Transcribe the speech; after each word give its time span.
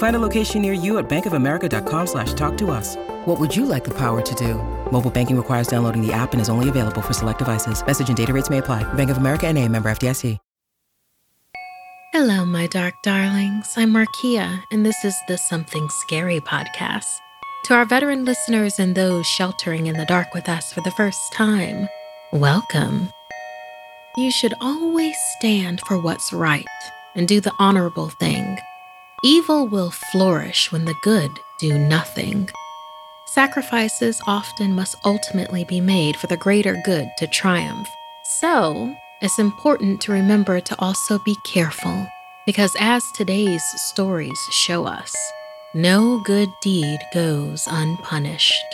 Find 0.00 0.16
a 0.16 0.18
location 0.18 0.62
near 0.62 0.72
you 0.72 0.96
at 0.96 1.10
bankofamerica.com 1.10 2.06
slash 2.06 2.32
talk 2.32 2.56
to 2.56 2.70
us. 2.70 2.96
What 3.26 3.38
would 3.38 3.54
you 3.54 3.66
like 3.66 3.84
the 3.84 3.92
power 3.94 4.22
to 4.22 4.34
do? 4.34 4.54
Mobile 4.90 5.10
banking 5.10 5.36
requires 5.36 5.68
downloading 5.68 6.00
the 6.00 6.10
app 6.12 6.32
and 6.32 6.40
is 6.40 6.48
only 6.48 6.70
available 6.70 7.02
for 7.02 7.12
select 7.12 7.38
devices. 7.38 7.84
Message 7.86 8.08
and 8.08 8.16
data 8.16 8.32
rates 8.32 8.48
may 8.48 8.58
apply. 8.58 8.82
Bank 8.94 9.10
of 9.10 9.18
America 9.18 9.46
and 9.46 9.58
a 9.58 9.68
member 9.68 9.90
FDIC. 9.90 10.38
Hello, 12.12 12.46
my 12.46 12.66
dark 12.66 12.94
darlings. 13.04 13.74
I'm 13.76 13.92
Markia, 13.92 14.64
and 14.72 14.84
this 14.84 15.04
is 15.04 15.14
the 15.28 15.36
Something 15.36 15.88
Scary 15.90 16.40
podcast. 16.40 17.18
To 17.66 17.74
our 17.74 17.84
veteran 17.84 18.24
listeners 18.24 18.80
and 18.80 18.96
those 18.96 19.26
sheltering 19.26 19.86
in 19.86 19.96
the 19.96 20.06
dark 20.06 20.34
with 20.34 20.48
us 20.48 20.72
for 20.72 20.80
the 20.80 20.90
first 20.92 21.20
time, 21.34 21.88
welcome. 22.32 23.10
You 24.16 24.32
should 24.32 24.54
always 24.60 25.16
stand 25.36 25.82
for 25.86 26.00
what's 26.00 26.32
right 26.32 26.66
and 27.14 27.28
do 27.28 27.40
the 27.40 27.52
honorable 27.60 28.08
thing. 28.08 28.58
Evil 29.22 29.68
will 29.68 29.90
flourish 29.90 30.72
when 30.72 30.86
the 30.86 30.94
good 31.02 31.30
do 31.58 31.78
nothing. 31.78 32.48
Sacrifices 33.26 34.18
often 34.26 34.74
must 34.74 34.96
ultimately 35.04 35.62
be 35.64 35.78
made 35.78 36.16
for 36.16 36.26
the 36.26 36.38
greater 36.38 36.80
good 36.86 37.06
to 37.18 37.26
triumph. 37.26 37.86
So, 38.40 38.96
it's 39.20 39.38
important 39.38 40.00
to 40.02 40.12
remember 40.12 40.58
to 40.60 40.76
also 40.78 41.18
be 41.18 41.36
careful, 41.44 42.06
because 42.46 42.74
as 42.80 43.04
today's 43.14 43.62
stories 43.92 44.38
show 44.52 44.86
us, 44.86 45.14
no 45.74 46.18
good 46.24 46.48
deed 46.62 47.00
goes 47.12 47.68
unpunished. 47.70 48.64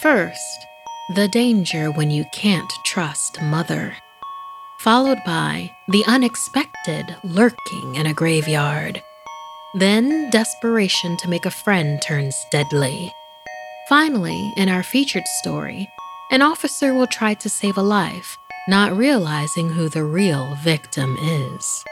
First, 0.00 0.66
the 1.14 1.28
danger 1.28 1.90
when 1.90 2.10
you 2.10 2.24
can't 2.32 2.72
trust 2.86 3.42
mother. 3.42 3.94
Followed 4.84 5.24
by 5.24 5.70
the 5.88 6.04
unexpected 6.04 7.16
lurking 7.24 7.94
in 7.94 8.04
a 8.04 8.12
graveyard. 8.12 9.02
Then 9.72 10.28
desperation 10.28 11.16
to 11.16 11.30
make 11.30 11.46
a 11.46 11.50
friend 11.50 12.02
turns 12.02 12.36
deadly. 12.50 13.10
Finally, 13.88 14.52
in 14.58 14.68
our 14.68 14.82
featured 14.82 15.26
story, 15.40 15.88
an 16.30 16.42
officer 16.42 16.92
will 16.92 17.06
try 17.06 17.32
to 17.32 17.48
save 17.48 17.78
a 17.78 17.82
life, 17.82 18.36
not 18.68 18.94
realizing 18.94 19.70
who 19.70 19.88
the 19.88 20.04
real 20.04 20.54
victim 20.56 21.16
is. 21.18 21.84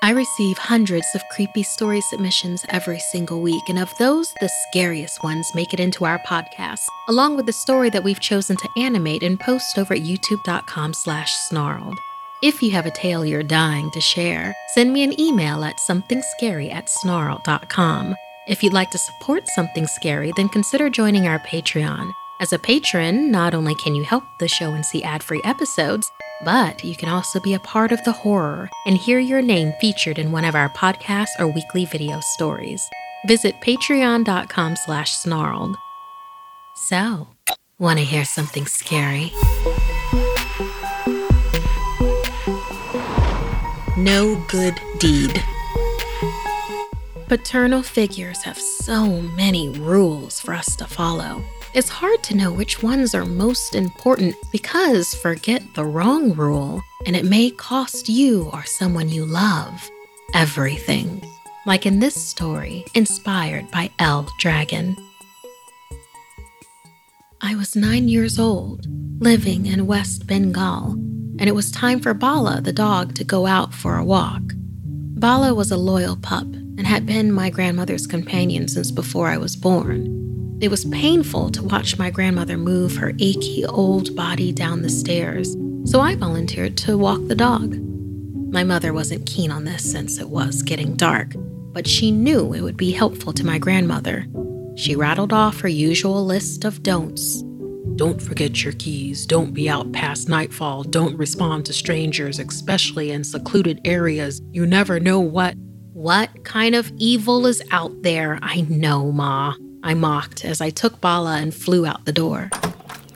I 0.00 0.12
receive 0.12 0.56
hundreds 0.56 1.08
of 1.16 1.28
creepy 1.32 1.64
story 1.64 2.00
submissions 2.00 2.64
every 2.68 3.00
single 3.00 3.40
week, 3.40 3.68
and 3.68 3.78
of 3.80 3.92
those, 3.98 4.32
the 4.40 4.50
scariest 4.68 5.24
ones 5.24 5.50
make 5.56 5.74
it 5.74 5.80
into 5.80 6.04
our 6.04 6.20
podcast, 6.20 6.86
along 7.08 7.34
with 7.34 7.46
the 7.46 7.52
story 7.52 7.90
that 7.90 8.04
we've 8.04 8.20
chosen 8.20 8.56
to 8.56 8.68
animate 8.78 9.24
and 9.24 9.40
post 9.40 9.76
over 9.76 9.94
at 9.94 10.02
youtube.com 10.02 10.94
slash 10.94 11.32
snarled. 11.32 11.98
If 12.42 12.62
you 12.62 12.70
have 12.70 12.86
a 12.86 12.90
tale 12.90 13.26
you're 13.26 13.42
dying 13.42 13.90
to 13.90 14.00
share, 14.00 14.56
send 14.72 14.94
me 14.94 15.02
an 15.02 15.20
email 15.20 15.62
at 15.62 15.76
somethingscary 15.76 16.72
at 16.72 16.88
snarled.com. 16.88 18.16
If 18.48 18.62
you'd 18.62 18.72
like 18.72 18.90
to 18.92 18.98
support 18.98 19.46
Something 19.48 19.86
Scary, 19.86 20.32
then 20.36 20.48
consider 20.48 20.88
joining 20.88 21.26
our 21.26 21.38
Patreon. 21.40 22.10
As 22.40 22.54
a 22.54 22.58
patron, 22.58 23.30
not 23.30 23.52
only 23.52 23.74
can 23.74 23.94
you 23.94 24.04
help 24.04 24.24
the 24.38 24.48
show 24.48 24.70
and 24.70 24.86
see 24.86 25.02
ad-free 25.02 25.42
episodes, 25.44 26.10
but 26.42 26.82
you 26.82 26.96
can 26.96 27.10
also 27.10 27.40
be 27.40 27.52
a 27.52 27.60
part 27.60 27.92
of 27.92 28.02
the 28.04 28.12
horror 28.12 28.70
and 28.86 28.96
hear 28.96 29.18
your 29.18 29.42
name 29.42 29.74
featured 29.78 30.18
in 30.18 30.32
one 30.32 30.46
of 30.46 30.54
our 30.54 30.70
podcasts 30.70 31.38
or 31.38 31.46
weekly 31.46 31.84
video 31.84 32.20
stories. 32.20 32.80
Visit 33.26 33.60
patreon.com 33.60 34.76
slash 34.76 35.12
snarled. 35.12 35.76
So, 36.74 37.28
want 37.78 37.98
to 37.98 38.04
hear 38.06 38.24
something 38.24 38.64
scary? 38.64 39.30
No 44.00 44.42
good 44.48 44.80
deed. 44.98 45.44
Paternal 47.28 47.82
figures 47.82 48.42
have 48.44 48.56
so 48.58 49.20
many 49.36 49.68
rules 49.68 50.40
for 50.40 50.54
us 50.54 50.74
to 50.76 50.86
follow. 50.86 51.42
It's 51.74 51.90
hard 51.90 52.22
to 52.22 52.34
know 52.34 52.50
which 52.50 52.82
ones 52.82 53.14
are 53.14 53.26
most 53.26 53.74
important 53.74 54.36
because 54.52 55.14
forget 55.16 55.62
the 55.74 55.84
wrong 55.84 56.32
rule 56.32 56.80
and 57.04 57.14
it 57.14 57.26
may 57.26 57.50
cost 57.50 58.08
you 58.08 58.48
or 58.54 58.64
someone 58.64 59.10
you 59.10 59.26
love 59.26 59.90
everything. 60.32 61.22
Like 61.66 61.84
in 61.84 61.98
this 61.98 62.14
story, 62.14 62.86
inspired 62.94 63.70
by 63.70 63.90
L. 63.98 64.26
Dragon. 64.38 64.96
I 67.42 67.54
was 67.54 67.76
nine 67.76 68.08
years 68.08 68.38
old, 68.38 68.86
living 69.22 69.66
in 69.66 69.86
West 69.86 70.26
Bengal, 70.26 70.96
and 71.40 71.48
it 71.48 71.54
was 71.54 71.70
time 71.70 71.98
for 72.00 72.12
Bala, 72.12 72.60
the 72.60 72.72
dog, 72.72 73.14
to 73.14 73.24
go 73.24 73.46
out 73.46 73.72
for 73.72 73.96
a 73.96 74.04
walk. 74.04 74.42
Bala 74.84 75.54
was 75.54 75.70
a 75.70 75.76
loyal 75.76 76.16
pup 76.16 76.44
and 76.44 76.86
had 76.86 77.06
been 77.06 77.32
my 77.32 77.48
grandmother's 77.48 78.06
companion 78.06 78.68
since 78.68 78.90
before 78.90 79.28
I 79.28 79.38
was 79.38 79.56
born. 79.56 80.58
It 80.60 80.70
was 80.70 80.84
painful 80.84 81.50
to 81.52 81.62
watch 81.62 81.98
my 81.98 82.10
grandmother 82.10 82.58
move 82.58 82.96
her 82.96 83.14
achy 83.18 83.64
old 83.64 84.14
body 84.14 84.52
down 84.52 84.82
the 84.82 84.90
stairs, 84.90 85.56
so 85.84 86.00
I 86.00 86.14
volunteered 86.14 86.76
to 86.78 86.98
walk 86.98 87.20
the 87.26 87.34
dog. 87.34 87.74
My 88.52 88.62
mother 88.62 88.92
wasn't 88.92 89.26
keen 89.26 89.50
on 89.50 89.64
this 89.64 89.90
since 89.90 90.18
it 90.18 90.28
was 90.28 90.62
getting 90.62 90.94
dark, 90.94 91.32
but 91.72 91.86
she 91.86 92.10
knew 92.10 92.52
it 92.52 92.60
would 92.60 92.76
be 92.76 92.90
helpful 92.90 93.32
to 93.32 93.46
my 93.46 93.58
grandmother. 93.58 94.26
She 94.76 94.94
rattled 94.94 95.32
off 95.32 95.60
her 95.60 95.68
usual 95.68 96.24
list 96.26 96.66
of 96.66 96.82
don'ts. 96.82 97.42
Don't 97.96 98.22
forget 98.22 98.64
your 98.64 98.72
keys. 98.74 99.26
Don't 99.26 99.52
be 99.52 99.68
out 99.68 99.92
past 99.92 100.28
nightfall. 100.28 100.84
Don't 100.84 101.16
respond 101.16 101.66
to 101.66 101.72
strangers, 101.72 102.38
especially 102.38 103.10
in 103.10 103.24
secluded 103.24 103.80
areas. 103.84 104.40
You 104.52 104.66
never 104.66 105.00
know 105.00 105.20
what. 105.20 105.54
What 105.92 106.44
kind 106.44 106.74
of 106.74 106.90
evil 106.96 107.46
is 107.46 107.62
out 107.70 108.02
there? 108.02 108.38
I 108.42 108.62
know, 108.62 109.12
Ma. 109.12 109.54
I 109.82 109.94
mocked 109.94 110.44
as 110.44 110.60
I 110.60 110.70
took 110.70 111.00
Bala 111.00 111.38
and 111.38 111.54
flew 111.54 111.84
out 111.84 112.04
the 112.04 112.12
door. 112.12 112.50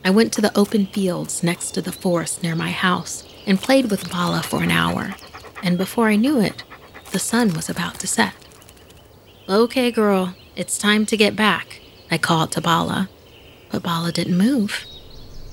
I 0.04 0.10
went 0.10 0.32
to 0.34 0.42
the 0.42 0.56
open 0.58 0.86
fields 0.86 1.42
next 1.42 1.70
to 1.72 1.82
the 1.82 1.92
forest 1.92 2.42
near 2.42 2.54
my 2.54 2.70
house 2.70 3.24
and 3.46 3.60
played 3.60 3.90
with 3.90 4.10
Bala 4.10 4.42
for 4.42 4.62
an 4.62 4.70
hour. 4.70 5.14
And 5.62 5.78
before 5.78 6.08
I 6.08 6.16
knew 6.16 6.40
it, 6.40 6.62
the 7.12 7.18
sun 7.18 7.54
was 7.54 7.70
about 7.70 8.00
to 8.00 8.06
set. 8.06 8.34
Okay, 9.48 9.90
girl, 9.90 10.34
it's 10.56 10.76
time 10.76 11.06
to 11.06 11.16
get 11.16 11.36
back, 11.36 11.80
I 12.10 12.18
called 12.18 12.52
to 12.52 12.60
Bala. 12.60 13.08
But 13.70 13.82
Bala 13.82 14.12
didn't 14.12 14.38
move. 14.38 14.84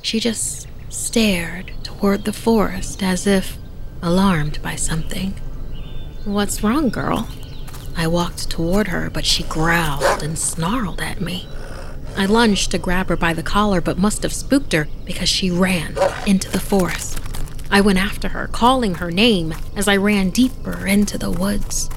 She 0.02 0.20
just 0.20 0.68
stared 0.90 1.72
toward 1.84 2.26
the 2.26 2.34
forest 2.34 3.02
as 3.02 3.26
if 3.26 3.58
alarmed 4.02 4.62
by 4.62 4.76
something. 4.76 5.32
What's 6.26 6.64
wrong, 6.64 6.90
girl? 6.90 7.28
I 7.96 8.08
walked 8.08 8.50
toward 8.50 8.88
her, 8.88 9.10
but 9.10 9.26
she 9.26 9.44
growled 9.44 10.24
and 10.24 10.38
snarled 10.38 11.02
at 11.02 11.22
me. 11.22 11.48
I 12.18 12.26
lunged 12.26 12.72
to 12.72 12.78
grab 12.78 13.10
her 13.10 13.16
by 13.16 13.34
the 13.34 13.44
collar, 13.44 13.82
but 13.82 13.98
must 13.98 14.24
have 14.24 14.34
spooked 14.34 14.74
her 14.74 14.88
because 15.06 15.30
she 15.30 15.50
ran 15.50 15.96
into 16.28 16.50
the 16.50 16.60
forest. 16.60 17.20
I 17.70 17.82
went 17.82 18.00
after 18.00 18.30
her, 18.30 18.48
calling 18.48 18.96
her 18.96 19.12
name 19.12 19.56
as 19.76 19.88
I 19.88 19.96
ran 19.96 20.30
deeper 20.30 20.86
into 20.86 21.18
the 21.18 21.32
woods. 21.32 21.90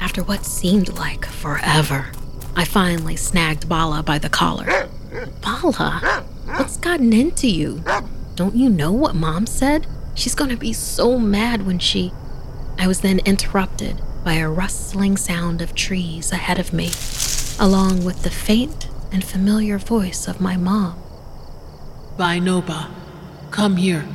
After 0.00 0.22
what 0.22 0.44
seemed 0.44 0.90
like 0.98 1.24
forever, 1.24 2.12
I 2.54 2.64
finally 2.64 3.16
snagged 3.16 3.68
Bala 3.68 4.02
by 4.02 4.18
the 4.18 4.28
collar. 4.28 4.88
Bala, 5.40 6.24
what's 6.44 6.76
gotten 6.76 7.12
into 7.12 7.48
you? 7.48 7.82
Don't 8.36 8.54
you 8.54 8.70
know 8.70 8.92
what 8.92 9.14
mom 9.14 9.46
said? 9.46 9.86
She's 10.14 10.36
gonna 10.36 10.56
be 10.56 10.72
so 10.72 11.18
mad 11.18 11.66
when 11.66 11.78
she. 11.78 12.12
I 12.78 12.86
was 12.86 13.00
then 13.00 13.18
interrupted 13.24 14.00
by 14.24 14.34
a 14.34 14.48
rustling 14.48 15.16
sound 15.16 15.62
of 15.62 15.74
trees 15.74 16.30
ahead 16.30 16.58
of 16.58 16.72
me, 16.72 16.90
along 17.58 18.04
with 18.04 18.22
the 18.22 18.30
faint 18.30 18.88
and 19.10 19.24
familiar 19.24 19.78
voice 19.78 20.28
of 20.28 20.40
my 20.40 20.56
mom. 20.56 20.96
Bainoba, 22.16 22.90
come 23.50 23.76
here. 23.76 24.06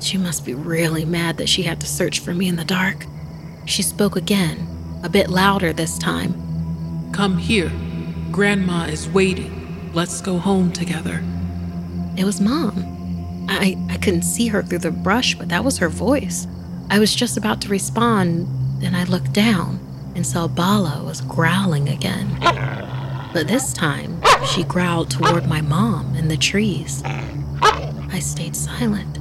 She 0.00 0.18
must 0.18 0.44
be 0.44 0.54
really 0.54 1.04
mad 1.04 1.36
that 1.38 1.48
she 1.48 1.62
had 1.64 1.80
to 1.80 1.86
search 1.86 2.20
for 2.20 2.32
me 2.32 2.46
in 2.46 2.56
the 2.56 2.64
dark. 2.64 3.06
She 3.64 3.82
spoke 3.82 4.14
again, 4.14 4.68
a 5.02 5.08
bit 5.08 5.30
louder 5.30 5.72
this 5.72 5.98
time. 5.98 7.10
Come 7.12 7.38
here. 7.38 7.72
Grandma 8.30 8.84
is 8.84 9.08
waiting. 9.08 9.55
Let's 9.96 10.20
go 10.20 10.36
home 10.36 10.72
together. 10.72 11.24
It 12.18 12.24
was 12.24 12.38
Mom. 12.38 13.46
I, 13.48 13.78
I 13.88 13.96
couldn't 13.96 14.24
see 14.24 14.46
her 14.48 14.62
through 14.62 14.80
the 14.80 14.90
brush, 14.90 15.34
but 15.34 15.48
that 15.48 15.64
was 15.64 15.78
her 15.78 15.88
voice. 15.88 16.46
I 16.90 16.98
was 16.98 17.14
just 17.14 17.38
about 17.38 17.62
to 17.62 17.70
respond, 17.70 18.46
then 18.82 18.94
I 18.94 19.04
looked 19.04 19.32
down 19.32 19.80
and 20.14 20.26
saw 20.26 20.48
Bala 20.48 21.02
was 21.02 21.22
growling 21.22 21.88
again. 21.88 22.28
But 23.32 23.48
this 23.48 23.72
time, 23.72 24.20
she 24.44 24.64
growled 24.64 25.10
toward 25.10 25.46
my 25.46 25.62
mom 25.62 26.14
in 26.14 26.28
the 26.28 26.36
trees. 26.36 27.02
I 27.02 28.18
stayed 28.18 28.54
silent, 28.54 29.18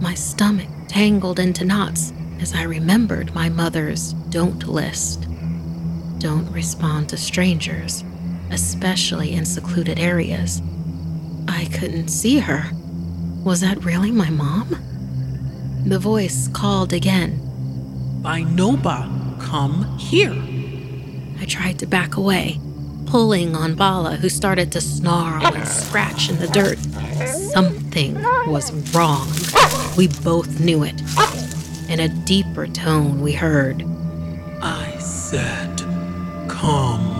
my 0.00 0.14
stomach 0.14 0.68
tangled 0.86 1.40
into 1.40 1.64
knots 1.64 2.12
as 2.38 2.54
I 2.54 2.62
remembered 2.62 3.34
my 3.34 3.48
mother's 3.48 4.12
don't 4.30 4.62
list. 4.68 5.26
Don't 6.18 6.48
respond 6.52 7.08
to 7.08 7.16
strangers, 7.16 8.04
especially 8.50 9.32
in 9.32 9.44
secluded 9.44 9.98
areas. 9.98 10.62
I 11.48 11.66
couldn't 11.66 12.08
see 12.08 12.38
her. 12.38 12.70
Was 13.44 13.60
that 13.60 13.84
really 13.84 14.10
my 14.10 14.30
mom? 14.30 14.76
The 15.86 15.98
voice 15.98 16.48
called 16.48 16.92
again. 16.92 17.40
Bainoba, 18.22 19.40
come 19.40 19.96
here. 19.98 20.36
I 21.40 21.44
tried 21.44 21.78
to 21.78 21.86
back 21.86 22.16
away, 22.16 22.60
pulling 23.06 23.54
on 23.54 23.74
Bala, 23.74 24.16
who 24.16 24.28
started 24.28 24.72
to 24.72 24.80
snarl 24.80 25.46
and 25.46 25.66
scratch 25.66 26.28
in 26.28 26.38
the 26.38 26.48
dirt. 26.48 26.78
Something 27.52 28.14
was 28.46 28.72
wrong. 28.94 29.28
We 29.96 30.08
both 30.22 30.60
knew 30.60 30.82
it. 30.82 31.00
In 31.88 32.00
a 32.00 32.08
deeper 32.08 32.66
tone, 32.66 33.20
we 33.20 33.32
heard, 33.32 33.82
I 34.60 34.98
said, 34.98 35.78
come 36.48 37.17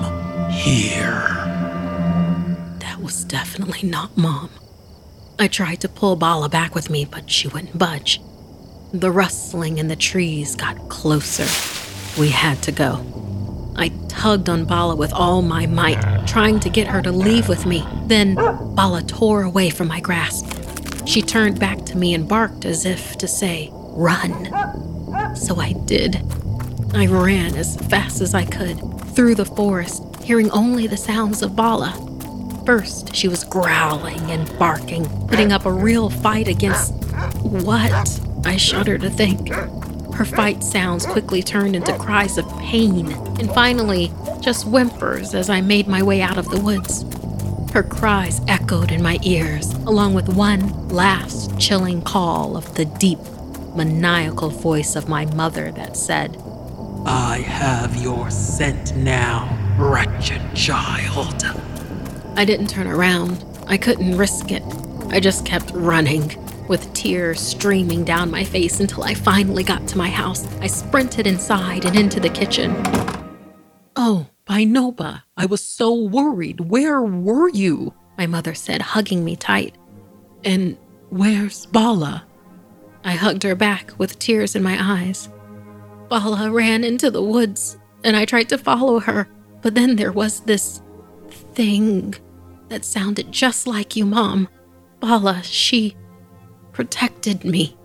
here. 0.68 1.20
That 2.80 3.00
was 3.00 3.24
definitely 3.24 3.88
not 3.88 4.16
Mom. 4.16 4.50
I 5.38 5.48
tried 5.48 5.80
to 5.82 5.88
pull 5.88 6.16
Bala 6.16 6.48
back 6.48 6.74
with 6.74 6.90
me, 6.90 7.04
but 7.04 7.30
she 7.30 7.48
wouldn't 7.48 7.78
budge. 7.78 8.20
The 8.92 9.10
rustling 9.10 9.78
in 9.78 9.88
the 9.88 9.96
trees 9.96 10.56
got 10.56 10.88
closer. 10.88 11.46
We 12.20 12.28
had 12.30 12.62
to 12.64 12.72
go. 12.72 13.04
I 13.76 13.90
tugged 14.08 14.48
on 14.48 14.64
Bala 14.64 14.96
with 14.96 15.12
all 15.12 15.40
my 15.42 15.66
might, 15.66 16.26
trying 16.26 16.58
to 16.60 16.70
get 16.70 16.88
her 16.88 17.00
to 17.02 17.12
leave 17.12 17.48
with 17.48 17.64
me. 17.66 17.86
Then 18.06 18.34
Bala 18.34 19.02
tore 19.02 19.42
away 19.42 19.70
from 19.70 19.86
my 19.88 20.00
grasp. 20.00 20.46
She 21.06 21.22
turned 21.22 21.60
back 21.60 21.84
to 21.86 21.96
me 21.96 22.12
and 22.14 22.28
barked 22.28 22.64
as 22.64 22.84
if 22.84 23.16
to 23.18 23.28
say, 23.28 23.70
Run. 23.72 24.46
So 25.36 25.56
I 25.60 25.72
did. 25.84 26.16
I 26.94 27.06
ran 27.06 27.54
as 27.54 27.76
fast 27.88 28.20
as 28.20 28.34
I 28.34 28.44
could 28.44 28.80
through 29.14 29.34
the 29.34 29.44
forest, 29.44 30.02
hearing 30.28 30.50
only 30.50 30.86
the 30.86 30.94
sounds 30.94 31.40
of 31.40 31.56
Bala. 31.56 31.90
First, 32.66 33.16
she 33.16 33.28
was 33.28 33.44
growling 33.44 34.20
and 34.30 34.58
barking, 34.58 35.06
putting 35.26 35.52
up 35.52 35.64
a 35.64 35.72
real 35.72 36.10
fight 36.10 36.48
against 36.48 36.92
what? 37.44 38.20
I 38.44 38.58
shudder 38.58 38.98
to 38.98 39.08
think. 39.08 39.48
Her 40.12 40.26
fight 40.26 40.62
sounds 40.62 41.06
quickly 41.06 41.42
turned 41.42 41.75
into 41.75 41.96
cries 41.96 42.36
of 42.36 42.46
pain, 42.58 43.10
and 43.40 43.50
finally, 43.54 44.12
just 44.42 44.66
whimpers 44.66 45.34
as 45.34 45.48
I 45.48 45.62
made 45.62 45.88
my 45.88 46.02
way 46.02 46.20
out 46.20 46.36
of 46.36 46.50
the 46.50 46.60
woods. 46.60 47.06
Her 47.72 47.82
cries 47.82 48.42
echoed 48.48 48.92
in 48.92 49.02
my 49.02 49.19
ears, 49.22 49.72
along 49.86 50.12
with 50.12 50.28
one 50.28 50.90
last 50.90 51.58
chilling 51.58 52.02
call 52.02 52.54
of 52.54 52.75
the 52.75 52.84
deep, 52.84 53.20
maniacal 53.75 54.50
voice 54.50 54.94
of 54.94 55.08
my 55.08 55.25
mother 55.25 55.72
that 55.72 55.96
said, 55.96 56.36
I 57.06 57.38
have 57.38 57.96
your 57.96 58.30
scent 58.30 58.94
now, 58.94 59.57
wretched 59.78 60.42
child. 60.54 61.44
I 62.36 62.44
didn't 62.44 62.69
turn 62.69 62.88
around. 62.88 63.44
I 63.66 63.76
couldn't 63.76 64.16
risk 64.16 64.50
it. 64.50 64.62
I 65.10 65.20
just 65.20 65.46
kept 65.46 65.70
running, 65.70 66.34
with 66.69 66.92
tears 66.94 67.40
streaming 67.40 68.04
down 68.04 68.30
my 68.30 68.44
face 68.44 68.80
until 68.80 69.04
I 69.04 69.14
finally 69.14 69.62
got 69.62 69.86
to 69.88 69.98
my 69.98 70.08
house. 70.08 70.46
I 70.60 70.66
sprinted 70.66 71.26
inside 71.26 71.84
and 71.84 71.96
into 71.96 72.20
the 72.20 72.28
kitchen. 72.28 72.75
Oh, 73.96 74.26
Bainoba, 74.46 75.22
I 75.36 75.46
was 75.46 75.62
so 75.62 75.94
worried. 75.94 76.60
Where 76.60 77.02
were 77.02 77.48
you? 77.48 77.94
My 78.16 78.26
mother 78.26 78.54
said, 78.54 78.82
hugging 78.82 79.25
me 79.25 79.36
tight. 79.36 79.76
And 80.44 80.76
where's 81.10 81.66
Bala? 81.66 82.25
I 83.04 83.12
hugged 83.12 83.44
her 83.44 83.54
back 83.54 83.92
with 83.96 84.19
tears 84.19 84.56
in 84.56 84.62
my 84.62 84.76
eyes. 84.80 85.28
Bala 86.08 86.50
ran 86.50 86.84
into 86.84 87.10
the 87.10 87.22
woods, 87.22 87.78
and 88.02 88.16
I 88.16 88.25
tried 88.25 88.48
to 88.50 88.58
follow 88.58 88.98
her, 89.00 89.28
but 89.68 89.74
then 89.74 89.96
there 89.96 90.12
was 90.12 90.40
this 90.40 90.80
thing 91.52 92.14
that 92.70 92.86
sounded 92.86 93.30
just 93.30 93.66
like 93.66 93.96
you, 93.96 94.06
Mom. 94.06 94.48
Bala, 94.98 95.42
she 95.42 95.94
protected 96.72 97.44
me. 97.44 97.76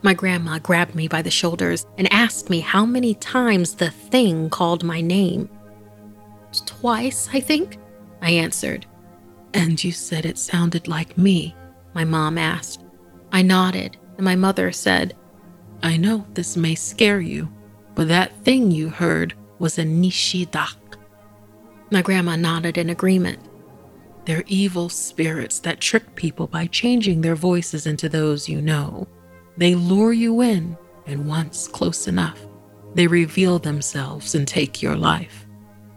My 0.00 0.14
grandma 0.14 0.58
grabbed 0.58 0.94
me 0.94 1.08
by 1.08 1.20
the 1.20 1.30
shoulders 1.30 1.84
and 1.98 2.10
asked 2.10 2.48
me 2.48 2.60
how 2.60 2.86
many 2.86 3.12
times 3.16 3.74
the 3.74 3.90
thing 3.90 4.48
called 4.48 4.82
my 4.82 5.02
name. 5.02 5.50
Twice, 6.64 7.28
I 7.34 7.40
think, 7.40 7.76
I 8.22 8.30
answered. 8.30 8.86
And 9.52 9.84
you 9.84 9.92
said 9.92 10.24
it 10.24 10.38
sounded 10.38 10.88
like 10.88 11.18
me, 11.18 11.54
my 11.92 12.04
mom 12.04 12.38
asked. 12.38 12.82
I 13.30 13.42
nodded, 13.42 13.98
and 14.16 14.24
my 14.24 14.36
mother 14.36 14.72
said, 14.72 15.14
I 15.82 15.98
know 15.98 16.24
this 16.32 16.56
may 16.56 16.76
scare 16.76 17.20
you, 17.20 17.52
but 17.94 18.08
that 18.08 18.42
thing 18.42 18.70
you 18.70 18.88
heard 18.88 19.34
was 19.58 19.78
a 19.78 19.82
Nishidak. 19.82 20.76
My 21.90 22.02
grandma 22.02 22.36
nodded 22.36 22.78
in 22.78 22.90
agreement. 22.90 23.38
They're 24.24 24.44
evil 24.46 24.88
spirits 24.88 25.60
that 25.60 25.80
trick 25.80 26.16
people 26.16 26.48
by 26.48 26.66
changing 26.66 27.20
their 27.20 27.36
voices 27.36 27.86
into 27.86 28.08
those 28.08 28.48
you 28.48 28.60
know. 28.60 29.06
They 29.56 29.74
lure 29.74 30.12
you 30.12 30.40
in, 30.40 30.76
and 31.06 31.28
once 31.28 31.68
close 31.68 32.08
enough, 32.08 32.40
they 32.94 33.06
reveal 33.06 33.58
themselves 33.58 34.34
and 34.34 34.48
take 34.48 34.82
your 34.82 34.96
life. 34.96 35.46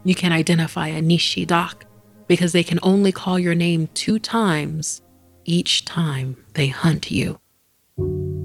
You 0.04 0.14
can 0.14 0.32
identify 0.32 0.88
a 0.88 1.02
Nishidak 1.02 1.82
because 2.28 2.52
they 2.52 2.62
can 2.62 2.78
only 2.82 3.10
call 3.10 3.38
your 3.38 3.56
name 3.56 3.88
two 3.94 4.18
times 4.18 5.02
each 5.44 5.84
time 5.84 6.36
they 6.54 6.68
hunt 6.68 7.10
you. 7.10 7.40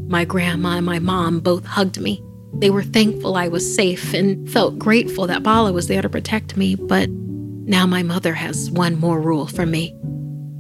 My 0.07 0.25
grandma 0.25 0.77
and 0.77 0.86
my 0.86 0.98
mom 0.98 1.39
both 1.39 1.65
hugged 1.65 2.01
me. 2.01 2.24
They 2.59 2.69
were 2.69 2.83
thankful 2.83 3.35
I 3.35 3.47
was 3.50 3.75
safe 3.75 4.13
and 4.13 4.50
felt 4.50 4.79
grateful 4.79 5.27
that 5.27 5.43
Bala 5.43 5.74
was 5.74 5.88
there 5.88 6.01
to 6.01 6.09
protect 6.09 6.55
me, 6.55 6.75
but 6.75 7.09
now 7.09 7.85
my 7.85 8.01
mother 8.01 8.33
has 8.33 8.71
one 8.71 9.00
more 9.00 9.19
rule 9.19 9.47
for 9.47 9.65
me. 9.65 9.93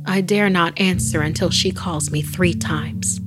I 0.05 0.21
dare 0.21 0.49
not 0.49 0.79
answer 0.79 1.21
until 1.21 1.49
she 1.49 1.71
calls 1.71 2.11
me 2.11 2.21
three 2.21 2.53
times. 2.53 3.19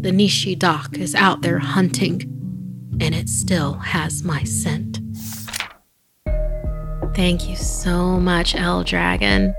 The 0.00 0.10
Nishidak 0.10 0.98
is 0.98 1.14
out 1.14 1.42
there 1.42 1.58
hunting, 1.58 2.22
and 3.00 3.14
it 3.14 3.28
still 3.28 3.74
has 3.74 4.22
my 4.22 4.42
scent. 4.42 5.00
Thank 7.14 7.48
you 7.48 7.56
so 7.56 8.18
much, 8.18 8.56
L 8.56 8.82
Dragon. 8.82 9.54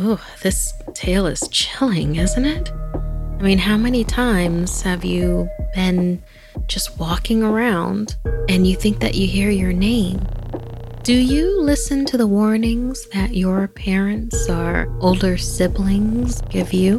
Ooh, 0.00 0.18
this 0.42 0.72
tale 0.94 1.26
is 1.26 1.46
chilling, 1.52 2.16
isn't 2.16 2.44
it? 2.44 2.72
I 2.72 3.42
mean, 3.42 3.58
how 3.58 3.76
many 3.76 4.02
times 4.02 4.82
have 4.82 5.04
you 5.04 5.48
been 5.74 6.22
just 6.68 6.98
walking 6.98 7.42
around 7.42 8.16
and 8.48 8.66
you 8.66 8.76
think 8.76 9.00
that 9.00 9.14
you 9.14 9.26
hear 9.26 9.50
your 9.50 9.72
name? 9.72 10.26
Do 11.02 11.14
you 11.14 11.60
listen 11.62 12.04
to 12.06 12.18
the 12.18 12.26
warnings 12.26 13.08
that 13.08 13.34
your 13.34 13.66
parents 13.68 14.48
or 14.48 14.94
older 15.00 15.38
siblings 15.38 16.42
give 16.42 16.72
you? 16.72 16.98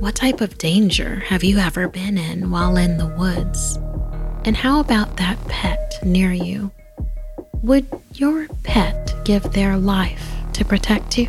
What 0.00 0.14
type 0.14 0.40
of 0.40 0.56
danger 0.56 1.16
have 1.16 1.44
you 1.44 1.58
ever 1.58 1.88
been 1.88 2.16
in 2.16 2.50
while 2.50 2.76
in 2.76 2.96
the 2.96 3.08
woods? 3.08 3.76
And 4.44 4.56
how 4.56 4.80
about 4.80 5.18
that 5.18 5.38
pet 5.46 5.98
near 6.02 6.32
you? 6.32 6.70
Would 7.62 7.86
your 8.14 8.48
pet 8.62 9.14
give 9.24 9.52
their 9.52 9.76
life 9.76 10.32
to 10.54 10.64
protect 10.64 11.18
you? 11.18 11.28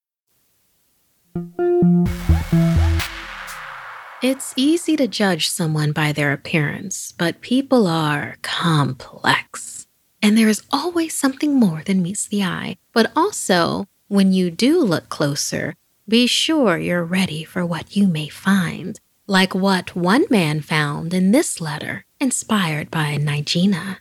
It's 4.23 4.53
easy 4.55 4.95
to 4.97 5.07
judge 5.07 5.49
someone 5.49 5.93
by 5.93 6.11
their 6.11 6.31
appearance, 6.31 7.11
but 7.17 7.41
people 7.41 7.87
are 7.87 8.37
complex. 8.43 9.87
And 10.21 10.37
there 10.37 10.47
is 10.47 10.61
always 10.71 11.15
something 11.15 11.55
more 11.55 11.81
than 11.83 12.03
meets 12.03 12.27
the 12.27 12.43
eye. 12.43 12.77
But 12.93 13.11
also, 13.15 13.87
when 14.09 14.31
you 14.31 14.51
do 14.51 14.79
look 14.79 15.09
closer, 15.09 15.75
be 16.07 16.27
sure 16.27 16.77
you're 16.77 17.03
ready 17.03 17.43
for 17.43 17.65
what 17.65 17.95
you 17.95 18.05
may 18.05 18.27
find, 18.27 18.99
like 19.25 19.55
what 19.55 19.95
one 19.95 20.25
man 20.29 20.61
found 20.61 21.15
in 21.15 21.31
this 21.31 21.59
letter, 21.59 22.05
inspired 22.19 22.91
by 22.91 23.17
Nigina. 23.17 23.97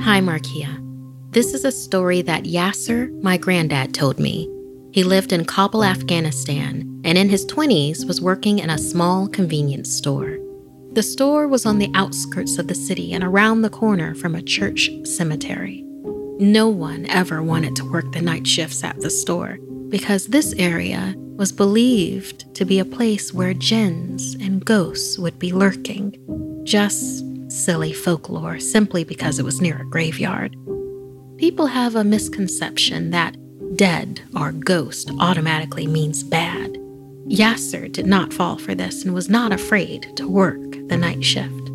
Hi, 0.00 0.20
Markia. 0.20 0.80
This 1.32 1.54
is 1.54 1.64
a 1.64 1.72
story 1.72 2.20
that 2.22 2.44
Yasser, 2.44 3.10
my 3.22 3.38
granddad, 3.38 3.94
told 3.94 4.18
me. 4.18 4.50
He 4.92 5.04
lived 5.04 5.32
in 5.32 5.46
Kabul, 5.46 5.84
Afghanistan, 5.84 7.00
and 7.02 7.16
in 7.16 7.30
his 7.30 7.46
20s 7.46 8.06
was 8.06 8.20
working 8.20 8.58
in 8.58 8.68
a 8.68 8.76
small 8.76 9.26
convenience 9.26 9.90
store. 9.90 10.38
The 10.92 11.02
store 11.02 11.48
was 11.48 11.64
on 11.64 11.78
the 11.78 11.90
outskirts 11.94 12.58
of 12.58 12.68
the 12.68 12.74
city 12.74 13.14
and 13.14 13.24
around 13.24 13.62
the 13.62 13.70
corner 13.70 14.14
from 14.14 14.34
a 14.34 14.42
church 14.42 14.90
cemetery. 15.04 15.82
No 16.38 16.68
one 16.68 17.06
ever 17.06 17.42
wanted 17.42 17.74
to 17.76 17.90
work 17.90 18.12
the 18.12 18.20
night 18.20 18.46
shifts 18.46 18.84
at 18.84 19.00
the 19.00 19.08
store 19.08 19.58
because 19.88 20.26
this 20.26 20.52
area 20.58 21.14
was 21.16 21.52
believed 21.52 22.54
to 22.54 22.66
be 22.66 22.78
a 22.78 22.84
place 22.84 23.32
where 23.32 23.54
jinns 23.54 24.34
and 24.34 24.62
ghosts 24.62 25.18
would 25.18 25.38
be 25.38 25.52
lurking. 25.52 26.14
Just 26.64 27.24
silly 27.50 27.94
folklore 27.94 28.58
simply 28.58 29.04
because 29.04 29.38
it 29.38 29.44
was 29.44 29.62
near 29.62 29.80
a 29.80 29.86
graveyard. 29.86 30.54
People 31.38 31.66
have 31.66 31.96
a 31.96 32.04
misconception 32.04 33.10
that 33.10 33.36
dead 33.76 34.20
or 34.36 34.52
ghost 34.52 35.10
automatically 35.20 35.86
means 35.86 36.22
bad. 36.22 36.78
Yasser 37.26 37.90
did 37.90 38.06
not 38.06 38.32
fall 38.32 38.58
for 38.58 38.74
this 38.74 39.04
and 39.04 39.14
was 39.14 39.28
not 39.28 39.52
afraid 39.52 40.16
to 40.16 40.28
work 40.28 40.72
the 40.88 40.96
night 40.96 41.24
shift. 41.24 41.70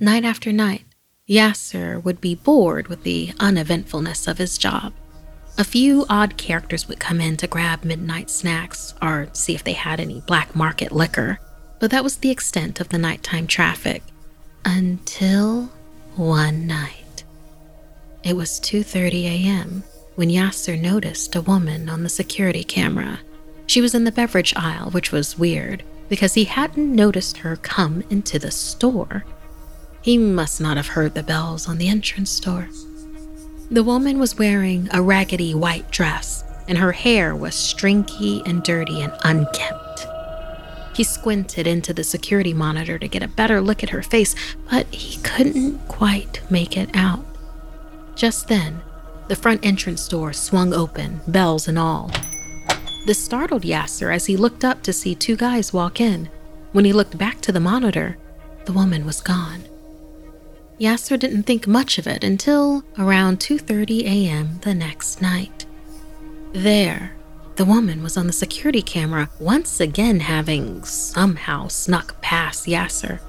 Night 0.00 0.24
after 0.24 0.52
night, 0.52 0.84
Yasser 1.28 2.02
would 2.02 2.20
be 2.20 2.34
bored 2.34 2.88
with 2.88 3.02
the 3.02 3.32
uneventfulness 3.38 4.26
of 4.26 4.38
his 4.38 4.58
job. 4.58 4.92
A 5.58 5.64
few 5.64 6.04
odd 6.08 6.36
characters 6.36 6.88
would 6.88 7.00
come 7.00 7.20
in 7.20 7.36
to 7.38 7.46
grab 7.46 7.84
midnight 7.84 8.30
snacks 8.30 8.94
or 9.00 9.28
see 9.32 9.54
if 9.54 9.64
they 9.64 9.72
had 9.72 10.00
any 10.00 10.22
black 10.26 10.54
market 10.54 10.92
liquor, 10.92 11.38
but 11.80 11.90
that 11.90 12.04
was 12.04 12.16
the 12.18 12.30
extent 12.30 12.80
of 12.80 12.88
the 12.90 12.98
nighttime 12.98 13.46
traffic 13.46 14.02
until 14.64 15.70
one 16.16 16.66
night. 16.66 17.24
It 18.22 18.36
was 18.36 18.60
2:30 18.60 19.24
a.m 19.24 19.84
when 20.16 20.30
Yasser 20.30 20.80
noticed 20.80 21.36
a 21.36 21.40
woman 21.40 21.88
on 21.88 22.02
the 22.02 22.08
security 22.08 22.64
camera. 22.64 23.20
She 23.66 23.80
was 23.80 23.94
in 23.94 24.04
the 24.04 24.12
beverage 24.12 24.54
aisle, 24.56 24.90
which 24.90 25.12
was 25.12 25.38
weird 25.38 25.84
because 26.08 26.34
he 26.34 26.44
hadn't 26.44 26.94
noticed 26.94 27.38
her 27.38 27.56
come 27.56 28.02
into 28.10 28.38
the 28.38 28.50
store. 28.50 29.24
He 30.02 30.18
must 30.18 30.60
not 30.60 30.76
have 30.76 30.88
heard 30.88 31.14
the 31.14 31.22
bells 31.22 31.68
on 31.68 31.78
the 31.78 31.88
entrance 31.88 32.38
door. 32.40 32.68
The 33.70 33.82
woman 33.82 34.18
was 34.18 34.38
wearing 34.38 34.88
a 34.92 35.02
raggedy 35.02 35.54
white 35.54 35.90
dress, 35.90 36.44
and 36.68 36.78
her 36.78 36.92
hair 36.92 37.34
was 37.34 37.54
stringy 37.54 38.42
and 38.46 38.62
dirty 38.62 39.00
and 39.02 39.12
unkempt. 39.24 40.06
He 40.94 41.04
squinted 41.04 41.66
into 41.66 41.92
the 41.92 42.04
security 42.04 42.54
monitor 42.54 42.98
to 42.98 43.08
get 43.08 43.22
a 43.22 43.28
better 43.28 43.60
look 43.60 43.82
at 43.82 43.90
her 43.90 44.02
face, 44.02 44.34
but 44.70 44.86
he 44.94 45.20
couldn't 45.22 45.78
quite 45.88 46.40
make 46.50 46.76
it 46.76 46.88
out. 46.94 47.24
Just 48.14 48.48
then, 48.48 48.80
the 49.28 49.36
front 49.36 49.64
entrance 49.64 50.06
door 50.08 50.32
swung 50.32 50.72
open, 50.72 51.20
bells 51.26 51.68
and 51.68 51.78
all. 51.78 52.10
This 53.06 53.22
startled 53.22 53.62
Yasser 53.62 54.14
as 54.14 54.26
he 54.26 54.36
looked 54.36 54.64
up 54.64 54.82
to 54.82 54.92
see 54.92 55.14
two 55.14 55.36
guys 55.36 55.72
walk 55.72 56.00
in. 56.00 56.28
When 56.72 56.84
he 56.84 56.92
looked 56.92 57.16
back 57.16 57.40
to 57.42 57.52
the 57.52 57.60
monitor, 57.60 58.18
the 58.64 58.72
woman 58.72 59.06
was 59.06 59.20
gone. 59.20 59.64
Yasser 60.80 61.18
didn't 61.18 61.44
think 61.44 61.66
much 61.66 61.98
of 61.98 62.06
it 62.06 62.22
until 62.22 62.84
around 62.98 63.38
2:30 63.38 64.04
a.m. 64.04 64.58
the 64.62 64.74
next 64.74 65.22
night. 65.22 65.66
There, 66.52 67.16
the 67.56 67.64
woman 67.64 68.02
was 68.02 68.16
on 68.16 68.26
the 68.26 68.32
security 68.32 68.82
camera, 68.82 69.30
once 69.38 69.80
again 69.80 70.20
having 70.20 70.84
somehow 70.84 71.68
snuck 71.68 72.20
past 72.20 72.66
Yasser. 72.66 73.20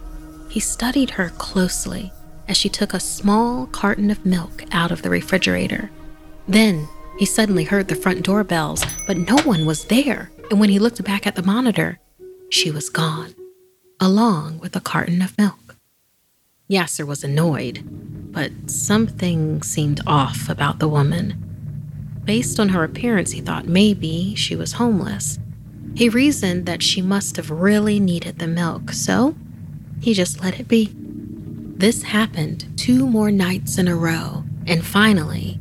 He 0.49 0.59
studied 0.59 1.11
her 1.11 1.29
closely 1.37 2.11
as 2.47 2.57
she 2.57 2.69
took 2.69 2.93
a 2.93 2.99
small 2.99 3.65
carton 3.67 4.09
of 4.09 4.25
milk 4.25 4.63
out 4.71 4.91
of 4.91 5.01
the 5.01 5.09
refrigerator. 5.09 5.89
Then 6.47 6.87
he 7.17 7.25
suddenly 7.25 7.63
heard 7.63 7.87
the 7.87 7.95
front 7.95 8.23
door 8.23 8.43
bells, 8.43 8.85
but 9.05 9.17
no 9.17 9.37
one 9.43 9.65
was 9.65 9.85
there. 9.85 10.31
And 10.49 10.59
when 10.59 10.69
he 10.69 10.79
looked 10.79 11.03
back 11.03 11.27
at 11.27 11.35
the 11.35 11.43
monitor, 11.43 11.99
she 12.49 12.71
was 12.71 12.89
gone, 12.89 13.35
along 13.99 14.59
with 14.59 14.75
a 14.75 14.79
carton 14.79 15.21
of 15.21 15.37
milk. 15.37 15.75
Yasser 16.69 17.05
was 17.05 17.23
annoyed, 17.23 17.81
but 18.31 18.51
something 18.69 19.61
seemed 19.63 20.01
off 20.05 20.49
about 20.49 20.79
the 20.79 20.87
woman. 20.87 21.43
Based 22.23 22.59
on 22.59 22.69
her 22.69 22.83
appearance, 22.83 23.31
he 23.31 23.41
thought 23.41 23.67
maybe 23.67 24.35
she 24.35 24.55
was 24.55 24.73
homeless. 24.73 25.39
He 25.95 26.09
reasoned 26.09 26.65
that 26.65 26.83
she 26.83 27.01
must 27.01 27.37
have 27.37 27.49
really 27.49 27.99
needed 27.99 28.37
the 28.37 28.47
milk, 28.47 28.91
so 28.91 29.35
he 30.01 30.13
just 30.13 30.43
let 30.43 30.59
it 30.59 30.67
be. 30.67 30.93
This 31.77 32.01
happened 32.01 32.65
two 32.75 33.05
more 33.05 33.29
nights 33.29 33.77
in 33.77 33.87
a 33.87 33.95
row, 33.95 34.43
and 34.65 34.83
finally, 34.83 35.59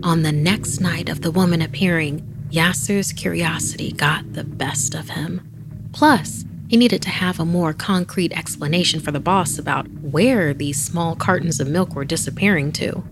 on 0.00 0.22
the 0.22 0.30
next 0.30 0.78
night 0.78 1.08
of 1.08 1.22
the 1.22 1.32
woman 1.32 1.60
appearing, 1.60 2.22
Yasser's 2.52 3.12
curiosity 3.12 3.90
got 3.90 4.32
the 4.32 4.44
best 4.44 4.94
of 4.94 5.08
him. 5.08 5.40
Plus, 5.92 6.44
he 6.68 6.76
needed 6.76 7.02
to 7.02 7.10
have 7.10 7.40
a 7.40 7.44
more 7.44 7.72
concrete 7.72 8.32
explanation 8.32 9.00
for 9.00 9.10
the 9.10 9.18
boss 9.18 9.58
about 9.58 9.88
where 9.88 10.54
these 10.54 10.80
small 10.80 11.16
cartons 11.16 11.58
of 11.58 11.66
milk 11.66 11.96
were 11.96 12.04
disappearing 12.04 12.70
to. 12.74 13.02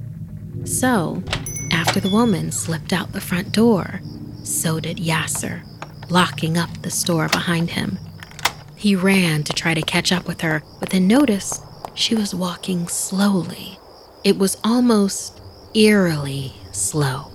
So, 0.62 1.25
after 1.73 1.99
the 1.99 2.08
woman 2.08 2.52
slipped 2.52 2.92
out 2.92 3.12
the 3.12 3.20
front 3.20 3.50
door, 3.50 4.00
so 4.44 4.78
did 4.78 4.99
Yasser, 4.99 5.64
locking 6.08 6.56
up 6.56 6.70
the 6.82 6.90
store 6.92 7.28
behind 7.28 7.70
him. 7.70 7.99
He 8.76 8.94
ran 8.94 9.42
to 9.42 9.52
try 9.52 9.75
to 9.75 9.82
catch 9.82 10.12
up 10.12 10.28
with 10.28 10.42
her, 10.42 10.62
but 10.78 10.90
then 10.90 11.08
noticed 11.08 11.63
she 11.94 12.14
was 12.14 12.34
walking 12.34 12.88
slowly. 12.88 13.78
It 14.24 14.38
was 14.38 14.56
almost 14.64 15.40
eerily 15.74 16.52
slow. 16.72 17.30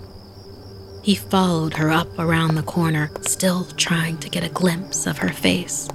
He 1.02 1.16
followed 1.16 1.74
her 1.76 1.90
up 1.90 2.20
around 2.20 2.56
the 2.56 2.64
corner, 2.64 3.10
still 3.22 3.66
trying 3.78 4.18
to 4.20 4.30
get 4.30 4.44
a 4.44 4.50
glimpse 4.50 5.08
of 5.08 5.18
her 5.20 5.34
face. 5.34 5.88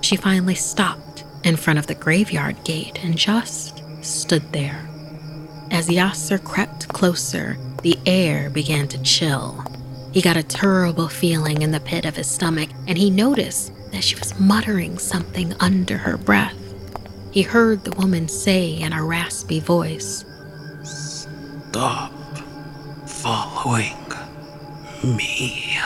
She 0.00 0.16
finally 0.16 0.54
stopped 0.54 1.24
in 1.44 1.56
front 1.56 1.78
of 1.78 1.86
the 1.86 1.94
graveyard 1.94 2.64
gate 2.64 2.98
and 3.04 3.16
just 3.16 3.82
stood 4.02 4.52
there. 4.52 4.88
As 5.70 5.88
Yasser 5.88 6.42
crept 6.42 6.88
closer, 6.88 7.58
the 7.82 7.98
air 8.06 8.48
began 8.50 8.88
to 8.88 9.02
chill. 9.02 9.62
He 10.12 10.22
got 10.22 10.36
a 10.36 10.42
terrible 10.42 11.08
feeling 11.08 11.62
in 11.62 11.70
the 11.70 11.80
pit 11.80 12.06
of 12.06 12.16
his 12.16 12.26
stomach, 12.26 12.70
and 12.86 12.96
he 12.96 13.10
noticed 13.10 13.72
that 13.92 14.02
she 14.02 14.16
was 14.16 14.38
muttering 14.40 14.98
something 14.98 15.54
under 15.60 15.98
her 15.98 16.16
breath. 16.16 16.57
He 17.38 17.44
heard 17.44 17.84
the 17.84 17.92
woman 17.92 18.26
say 18.26 18.72
in 18.72 18.92
a 18.92 19.04
raspy 19.04 19.60
voice, 19.60 20.24
Stop 20.82 22.12
following 23.06 23.94
me. 25.04 25.78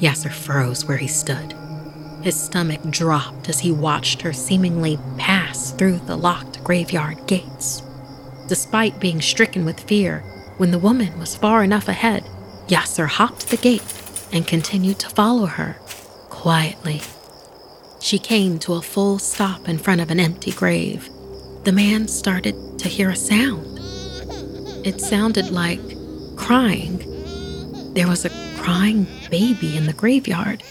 Yasser 0.00 0.30
froze 0.30 0.84
where 0.84 0.98
he 0.98 1.06
stood. 1.06 1.54
His 2.20 2.38
stomach 2.38 2.82
dropped 2.90 3.48
as 3.48 3.60
he 3.60 3.72
watched 3.72 4.20
her 4.20 4.34
seemingly 4.34 4.98
pass 5.16 5.70
through 5.72 6.00
the 6.00 6.16
locked 6.16 6.62
graveyard 6.62 7.26
gates. 7.26 7.80
Despite 8.48 9.00
being 9.00 9.22
stricken 9.22 9.64
with 9.64 9.80
fear, 9.80 10.18
when 10.58 10.72
the 10.72 10.78
woman 10.78 11.18
was 11.18 11.36
far 11.36 11.64
enough 11.64 11.88
ahead, 11.88 12.28
Yasser 12.68 13.08
hopped 13.08 13.48
the 13.48 13.56
gate 13.56 13.94
and 14.30 14.46
continued 14.46 14.98
to 14.98 15.08
follow 15.08 15.46
her, 15.46 15.78
quietly. 16.28 17.00
She 18.02 18.18
came 18.18 18.58
to 18.58 18.74
a 18.74 18.82
full 18.82 19.20
stop 19.20 19.68
in 19.68 19.78
front 19.78 20.00
of 20.00 20.10
an 20.10 20.18
empty 20.18 20.50
grave. 20.50 21.08
The 21.62 21.70
man 21.70 22.08
started 22.08 22.80
to 22.80 22.88
hear 22.88 23.10
a 23.10 23.16
sound. 23.16 23.78
It 24.84 25.00
sounded 25.00 25.50
like 25.50 25.78
crying. 26.34 26.98
There 27.94 28.08
was 28.08 28.24
a 28.24 28.56
crying 28.58 29.06
baby 29.30 29.76
in 29.76 29.86
the 29.86 29.92
graveyard. 29.92 30.64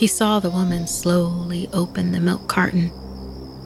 He 0.00 0.08
saw 0.08 0.40
the 0.40 0.50
woman 0.50 0.88
slowly 0.88 1.68
open 1.72 2.10
the 2.10 2.18
milk 2.18 2.48
carton. 2.48 2.90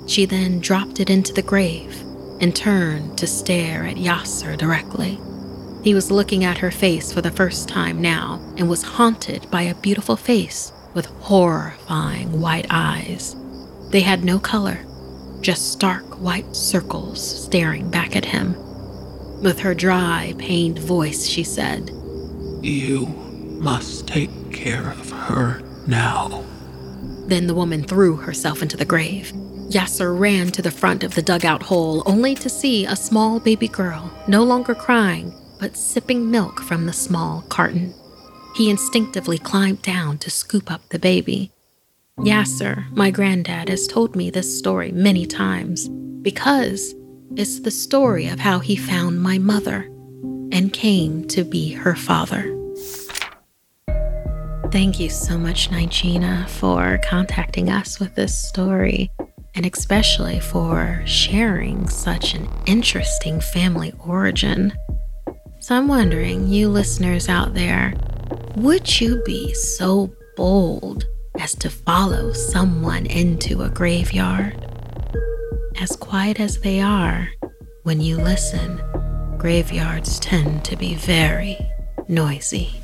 She 0.06 0.26
then 0.26 0.60
dropped 0.60 1.00
it 1.00 1.08
into 1.08 1.32
the 1.32 1.40
grave 1.40 1.98
and 2.38 2.54
turned 2.54 3.16
to 3.16 3.26
stare 3.26 3.86
at 3.86 3.96
Yasser 3.96 4.58
directly. 4.58 5.18
He 5.82 5.94
was 5.94 6.10
looking 6.10 6.44
at 6.44 6.58
her 6.58 6.70
face 6.70 7.14
for 7.14 7.22
the 7.22 7.30
first 7.30 7.66
time 7.66 8.02
now 8.02 8.42
and 8.58 8.68
was 8.68 8.82
haunted 8.82 9.50
by 9.50 9.62
a 9.62 9.74
beautiful 9.76 10.16
face 10.16 10.70
with 10.94 11.06
horrifying 11.06 12.40
white 12.40 12.66
eyes. 12.70 13.36
They 13.90 14.00
had 14.00 14.24
no 14.24 14.38
color, 14.38 14.84
just 15.40 15.72
stark 15.72 16.04
white 16.20 16.54
circles 16.54 17.44
staring 17.44 17.90
back 17.90 18.16
at 18.16 18.24
him. 18.24 18.54
With 19.42 19.58
her 19.60 19.74
dry, 19.74 20.34
pained 20.38 20.78
voice, 20.78 21.26
she 21.26 21.42
said, 21.42 21.90
You 22.62 23.06
must 23.60 24.06
take 24.06 24.52
care 24.52 24.90
of 24.90 25.10
her 25.10 25.62
now. 25.86 26.44
Then 27.26 27.46
the 27.46 27.54
woman 27.54 27.84
threw 27.84 28.16
herself 28.16 28.62
into 28.62 28.76
the 28.76 28.84
grave. 28.84 29.32
Yasser 29.70 30.18
ran 30.18 30.48
to 30.48 30.62
the 30.62 30.70
front 30.70 31.04
of 31.04 31.14
the 31.14 31.22
dugout 31.22 31.62
hole 31.62 32.02
only 32.04 32.34
to 32.34 32.48
see 32.48 32.86
a 32.86 32.96
small 32.96 33.38
baby 33.38 33.68
girl, 33.68 34.12
no 34.26 34.42
longer 34.42 34.74
crying, 34.74 35.32
but 35.60 35.76
sipping 35.76 36.30
milk 36.30 36.60
from 36.60 36.86
the 36.86 36.92
small 36.92 37.42
carton. 37.42 37.94
He 38.54 38.70
instinctively 38.70 39.38
climbed 39.38 39.82
down 39.82 40.18
to 40.18 40.30
scoop 40.30 40.70
up 40.70 40.88
the 40.88 40.98
baby. 40.98 41.52
Yasser, 42.18 42.90
my 42.94 43.10
granddad, 43.10 43.68
has 43.68 43.86
told 43.86 44.14
me 44.14 44.30
this 44.30 44.58
story 44.58 44.92
many 44.92 45.24
times 45.26 45.88
because 46.22 46.94
it's 47.36 47.60
the 47.60 47.70
story 47.70 48.26
of 48.26 48.40
how 48.40 48.58
he 48.58 48.76
found 48.76 49.22
my 49.22 49.38
mother 49.38 49.88
and 50.52 50.72
came 50.72 51.26
to 51.28 51.44
be 51.44 51.72
her 51.72 51.94
father. 51.94 52.56
Thank 54.70 55.00
you 55.00 55.08
so 55.08 55.38
much, 55.38 55.70
Nigina, 55.70 56.48
for 56.48 57.00
contacting 57.04 57.70
us 57.70 57.98
with 57.98 58.14
this 58.14 58.36
story 58.36 59.10
and 59.54 59.66
especially 59.66 60.40
for 60.40 61.02
sharing 61.06 61.88
such 61.88 62.34
an 62.34 62.48
interesting 62.66 63.40
family 63.40 63.92
origin. 64.06 64.72
So 65.60 65.76
I'm 65.76 65.88
wondering, 65.88 66.48
you 66.48 66.68
listeners 66.68 67.28
out 67.28 67.54
there, 67.54 67.94
would 68.56 69.00
you 69.00 69.22
be 69.24 69.54
so 69.54 70.12
bold 70.36 71.06
as 71.38 71.54
to 71.56 71.70
follow 71.70 72.32
someone 72.32 73.06
into 73.06 73.62
a 73.62 73.68
graveyard? 73.68 74.66
As 75.80 75.96
quiet 75.96 76.38
as 76.38 76.60
they 76.60 76.80
are, 76.80 77.28
when 77.84 78.00
you 78.00 78.16
listen, 78.16 78.80
graveyards 79.38 80.20
tend 80.20 80.64
to 80.66 80.76
be 80.76 80.94
very 80.94 81.58
noisy. 82.08 82.80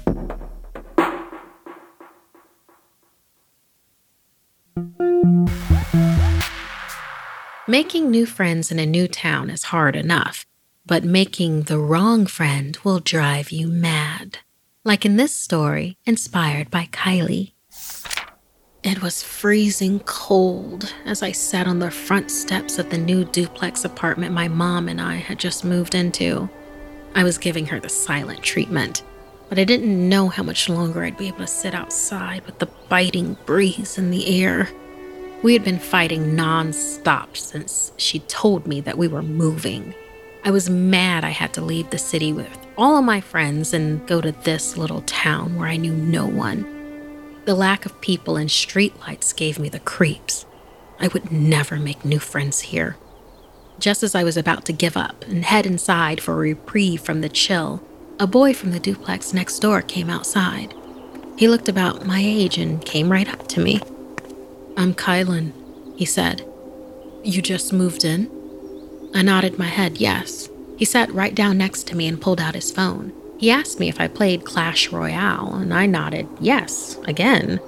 Making 7.69 8.11
new 8.11 8.27
friends 8.27 8.71
in 8.71 8.79
a 8.79 8.87
new 8.87 9.09
town 9.09 9.51
is 9.51 9.65
hard 9.65 9.97
enough, 9.97 10.47
but 10.87 11.03
making 11.03 11.63
the 11.63 11.79
wrong 11.79 12.25
friend 12.25 12.79
will 12.85 13.01
drive 13.01 13.51
you 13.51 13.67
mad. 13.67 14.39
Like 14.87 15.05
in 15.05 15.17
this 15.17 15.35
story, 15.35 15.99
inspired 16.07 16.71
by 16.71 16.85
Kylie. 16.93 17.55
It 18.85 19.03
was 19.03 19.21
freezing 19.21 19.99
cold 19.99 20.95
as 21.05 21.25
I 21.25 21.33
sat 21.33 21.67
on 21.67 21.81
the 21.81 21.91
front 21.91 22.31
steps 22.31 22.79
of 22.79 22.89
the 22.89 22.97
new 22.97 23.25
duplex 23.25 23.85
apartment 23.85 24.33
my 24.33 24.47
mom 24.47 24.89
and 24.89 25.01
I 25.01 25.17
had 25.17 25.41
just 25.41 25.65
moved 25.65 25.97
into. 25.97 26.49
I 27.17 27.25
was 27.25 27.37
giving 27.37 27.67
her 27.67 27.81
the 27.81 27.89
silent 27.89 28.45
treatment, 28.45 29.03
but 29.49 29.59
I 29.59 29.65
didn't 29.65 30.09
know 30.09 30.29
how 30.29 30.45
much 30.45 30.69
longer 30.69 31.03
I'd 31.03 31.19
be 31.19 31.27
able 31.27 31.39
to 31.39 31.49
sit 31.49 31.75
outside 31.75 32.47
with 32.47 32.61
the 32.61 32.71
biting 32.89 33.37
breeze 33.45 33.99
in 33.99 34.13
the 34.13 34.41
air. 34.41 34.69
We 35.43 35.53
had 35.53 35.65
been 35.65 35.81
fighting 35.81 36.37
non-stop 36.37 37.37
since 37.37 37.91
she 37.97 38.21
told 38.21 38.69
me 38.69 38.83
that 38.83 38.97
we 38.99 39.09
were 39.09 39.23
moving. 39.23 39.97
I 40.47 40.51
was 40.51 40.71
mad 40.71 41.25
I 41.25 41.31
had 41.31 41.53
to 41.55 41.61
leave 41.61 41.91
the 41.91 41.99
city 41.99 42.33
with 42.33 42.57
all 42.79 42.97
of 42.97 43.05
my 43.05 43.21
friends 43.21 43.75
and 43.75 44.07
go 44.07 44.21
to 44.21 44.31
this 44.31 44.77
little 44.77 45.01
town 45.01 45.57
where 45.57 45.67
I 45.67 45.77
knew 45.77 45.93
no 45.93 46.25
one. 46.25 46.65
The 47.47 47.57
lack 47.57 47.85
of 47.85 48.01
people 48.01 48.37
and 48.37 48.49
streetlights 48.49 49.35
gave 49.35 49.59
me 49.59 49.69
the 49.69 49.81
creeps. 49.81 50.47
I 51.01 51.09
would 51.09 51.33
never 51.33 51.79
make 51.79 52.05
new 52.05 52.21
friends 52.21 52.61
here. 52.61 52.97
Just 53.81 54.05
as 54.05 54.15
I 54.15 54.23
was 54.23 54.37
about 54.37 54.65
to 54.67 54.73
give 54.73 54.97
up 54.97 55.25
and 55.25 55.45
head 55.45 55.67
inside 55.67 56.21
for 56.21 56.35
a 56.35 56.37
reprieve 56.37 57.01
from 57.01 57.23
the 57.23 57.29
chill, 57.29 57.83
a 58.21 58.29
boy 58.29 58.55
from 58.55 58.71
the 58.71 58.79
duplex 58.79 59.35
next 59.35 59.59
door 59.59 59.83
came 59.83 60.09
outside. 60.09 60.75
He 61.37 61.49
looked 61.49 61.69
about 61.69 62.07
my 62.07 62.21
age 62.21 62.57
and 62.57 62.85
came 62.85 63.11
right 63.11 63.29
up 63.29 63.49
to 63.49 63.61
me. 63.61 63.81
I'm 64.77 64.95
Kylan, 64.95 65.53
he 65.97 66.05
said. 66.05 66.49
You 67.25 67.43
just 67.43 67.73
moved 67.73 68.05
in? 68.05 68.31
I 69.15 69.23
nodded 69.23 69.59
my 69.59 69.67
head, 69.67 69.99
yes. 69.99 70.49
He 70.77 70.85
sat 70.85 71.13
right 71.13 71.35
down 71.35 71.59
next 71.59 71.87
to 71.89 71.97
me 71.97 72.07
and 72.07 72.21
pulled 72.21 72.41
out 72.41 72.55
his 72.55 72.71
phone. 72.71 73.13
He 73.39 73.51
asked 73.51 73.81
me 73.81 73.89
if 73.89 74.01
I 74.01 74.09
played 74.09 74.45
Clash 74.45 74.91
Royale, 74.91 75.55
and 75.55 75.73
I 75.73 75.87
nodded 75.87 76.29
yes, 76.41 76.97
again. 77.05 77.61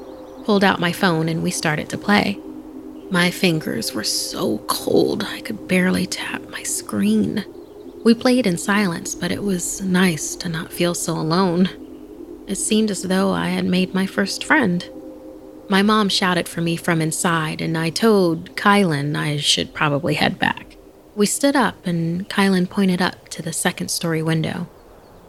Pulled 0.45 0.65
out 0.65 0.81
my 0.81 0.93
phone 0.93 1.29
and 1.29 1.43
we 1.43 1.51
started 1.51 1.89
to 1.91 1.99
play. 1.99 2.41
My 3.11 3.31
fingers 3.31 3.95
were 3.95 4.05
so 4.05 4.59
cold 4.67 5.25
I 5.25 5.41
could 5.41 5.69
barely 5.69 6.07
tap 6.07 6.49
my 6.51 6.63
screen. 6.63 7.45
We 8.05 8.15
played 8.15 8.47
in 8.47 8.59
silence, 8.59 9.15
but 9.15 9.33
it 9.33 9.43
was 9.43 9.81
nice 9.81 10.37
to 10.37 10.49
not 10.49 10.73
feel 10.73 10.95
so 10.95 11.15
alone. 11.15 11.69
It 12.47 12.57
seemed 12.57 12.91
as 12.91 13.03
though 13.03 13.33
I 13.33 13.49
had 13.49 13.65
made 13.65 13.95
my 13.95 14.07
first 14.07 14.45
friend. 14.45 14.89
My 15.69 15.83
mom 15.83 16.09
shouted 16.09 16.49
for 16.49 16.61
me 16.61 16.77
from 16.77 17.03
inside, 17.03 17.61
and 17.61 17.77
I 17.77 17.91
told 17.91 18.57
Kylan 18.57 19.17
I 19.17 19.37
should 19.37 19.75
probably 19.75 20.15
head 20.15 20.39
back. 20.39 20.68
We 21.19 21.27
stood 21.27 21.57
up, 21.57 21.85
and 21.85 22.29
Kylan 22.29 22.71
pointed 22.71 23.03
up 23.03 23.29
to 23.31 23.43
the 23.43 23.53
second 23.53 23.89
story 23.89 24.23
window. 24.23 24.69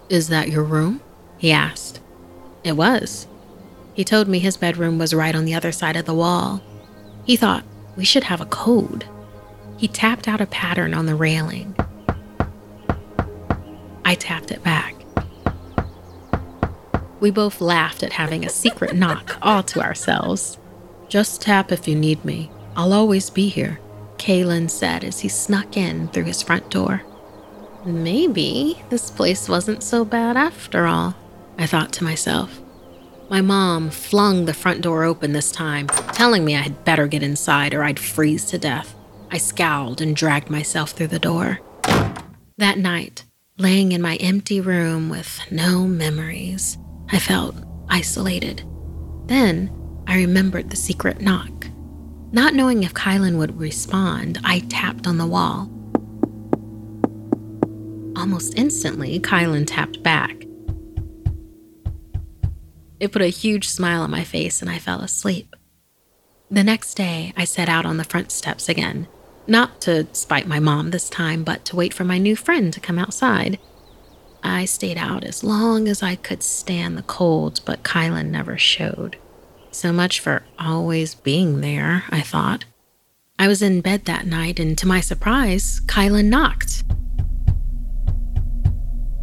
Is 0.07 0.27
that 0.27 0.49
your 0.49 0.63
room? 0.63 1.01
He 1.39 1.51
asked. 1.51 1.99
It 2.63 2.73
was. 2.73 3.25
He 3.95 4.03
told 4.03 4.27
me 4.27 4.37
his 4.37 4.55
bedroom 4.55 4.99
was 4.99 5.15
right 5.15 5.33
on 5.33 5.45
the 5.45 5.55
other 5.55 5.71
side 5.71 5.95
of 5.95 6.05
the 6.05 6.13
wall. 6.13 6.61
He 7.25 7.35
thought 7.35 7.63
we 7.95 8.05
should 8.05 8.25
have 8.25 8.39
a 8.39 8.45
code. 8.45 9.05
He 9.77 9.87
tapped 9.87 10.27
out 10.27 10.41
a 10.41 10.45
pattern 10.45 10.93
on 10.93 11.07
the 11.07 11.15
railing. 11.15 11.75
I 14.05 14.13
tapped 14.13 14.51
it 14.51 14.63
back. 14.63 14.93
We 17.19 17.31
both 17.31 17.61
laughed 17.61 18.03
at 18.03 18.13
having 18.13 18.45
a 18.45 18.49
secret 18.49 18.95
knock 18.95 19.39
all 19.41 19.63
to 19.63 19.81
ourselves. 19.81 20.59
Just 21.07 21.41
tap 21.41 21.71
if 21.71 21.87
you 21.87 21.95
need 21.95 22.23
me. 22.23 22.51
I'll 22.75 22.93
always 22.93 23.31
be 23.31 23.49
here, 23.49 23.79
Kylan 24.19 24.69
said 24.69 25.03
as 25.03 25.19
he 25.19 25.29
snuck 25.29 25.77
in 25.77 26.09
through 26.09 26.25
his 26.25 26.43
front 26.43 26.69
door. 26.69 27.01
Maybe 27.85 28.81
this 28.89 29.09
place 29.09 29.49
wasn't 29.49 29.81
so 29.81 30.05
bad 30.05 30.37
after 30.37 30.85
all, 30.85 31.15
I 31.57 31.65
thought 31.65 31.91
to 31.93 32.03
myself. 32.03 32.61
My 33.29 33.41
mom 33.41 33.89
flung 33.89 34.45
the 34.45 34.53
front 34.53 34.81
door 34.81 35.03
open 35.03 35.33
this 35.33 35.51
time, 35.51 35.87
telling 36.13 36.45
me 36.45 36.55
I 36.55 36.61
had 36.61 36.85
better 36.85 37.07
get 37.07 37.23
inside 37.23 37.73
or 37.73 37.83
I'd 37.83 37.99
freeze 37.99 38.45
to 38.45 38.57
death. 38.57 38.95
I 39.31 39.37
scowled 39.37 40.01
and 40.01 40.15
dragged 40.15 40.49
myself 40.49 40.91
through 40.91 41.07
the 41.07 41.19
door. 41.19 41.59
That 42.57 42.77
night, 42.77 43.23
Laying 43.59 43.91
in 43.91 44.01
my 44.01 44.15
empty 44.15 44.61
room 44.61 45.09
with 45.09 45.37
no 45.51 45.85
memories, 45.85 46.77
I 47.11 47.19
felt 47.19 47.57
isolated. 47.89 48.63
Then 49.25 49.69
I 50.07 50.15
remembered 50.15 50.69
the 50.69 50.77
secret 50.77 51.19
knock. 51.19 51.67
Not 52.31 52.53
knowing 52.53 52.83
if 52.83 52.93
Kylan 52.93 53.37
would 53.39 53.59
respond, 53.59 54.39
I 54.43 54.59
tapped 54.59 55.07
on 55.07 55.17
the 55.17 55.25
wall. 55.25 55.69
Almost 58.15 58.53
instantly, 58.55 59.19
Kylan 59.19 59.65
tapped 59.65 60.03
back. 60.03 60.45
It 62.99 63.11
put 63.11 63.23
a 63.23 63.27
huge 63.27 63.67
smile 63.67 64.01
on 64.01 64.11
my 64.11 64.23
face 64.23 64.61
and 64.61 64.69
I 64.69 64.77
fell 64.77 65.01
asleep. 65.01 65.55
The 66.51 66.63
next 66.63 66.95
day, 66.95 67.33
I 67.35 67.45
set 67.45 67.69
out 67.69 67.85
on 67.85 67.97
the 67.97 68.03
front 68.03 68.31
steps 68.31 68.69
again, 68.69 69.07
not 69.47 69.81
to 69.81 70.07
spite 70.13 70.47
my 70.47 70.59
mom 70.59 70.91
this 70.91 71.09
time, 71.09 71.43
but 71.43 71.65
to 71.65 71.75
wait 71.75 71.93
for 71.93 72.03
my 72.03 72.19
new 72.19 72.35
friend 72.35 72.71
to 72.73 72.79
come 72.79 72.99
outside. 72.99 73.57
I 74.43 74.65
stayed 74.65 74.97
out 74.97 75.23
as 75.23 75.43
long 75.43 75.87
as 75.87 76.03
I 76.03 76.15
could 76.15 76.43
stand 76.43 76.95
the 76.95 77.03
cold, 77.03 77.61
but 77.65 77.83
Kylan 77.83 78.29
never 78.29 78.57
showed. 78.57 79.17
So 79.79 79.93
much 79.93 80.19
for 80.19 80.43
always 80.59 81.15
being 81.15 81.61
there, 81.61 82.03
I 82.09 82.19
thought. 82.19 82.65
I 83.39 83.47
was 83.47 83.61
in 83.61 83.79
bed 83.79 84.03
that 84.05 84.25
night, 84.25 84.59
and 84.59 84.77
to 84.77 84.85
my 84.85 84.99
surprise, 84.99 85.79
Kylan 85.85 86.25
knocked. 86.25 86.83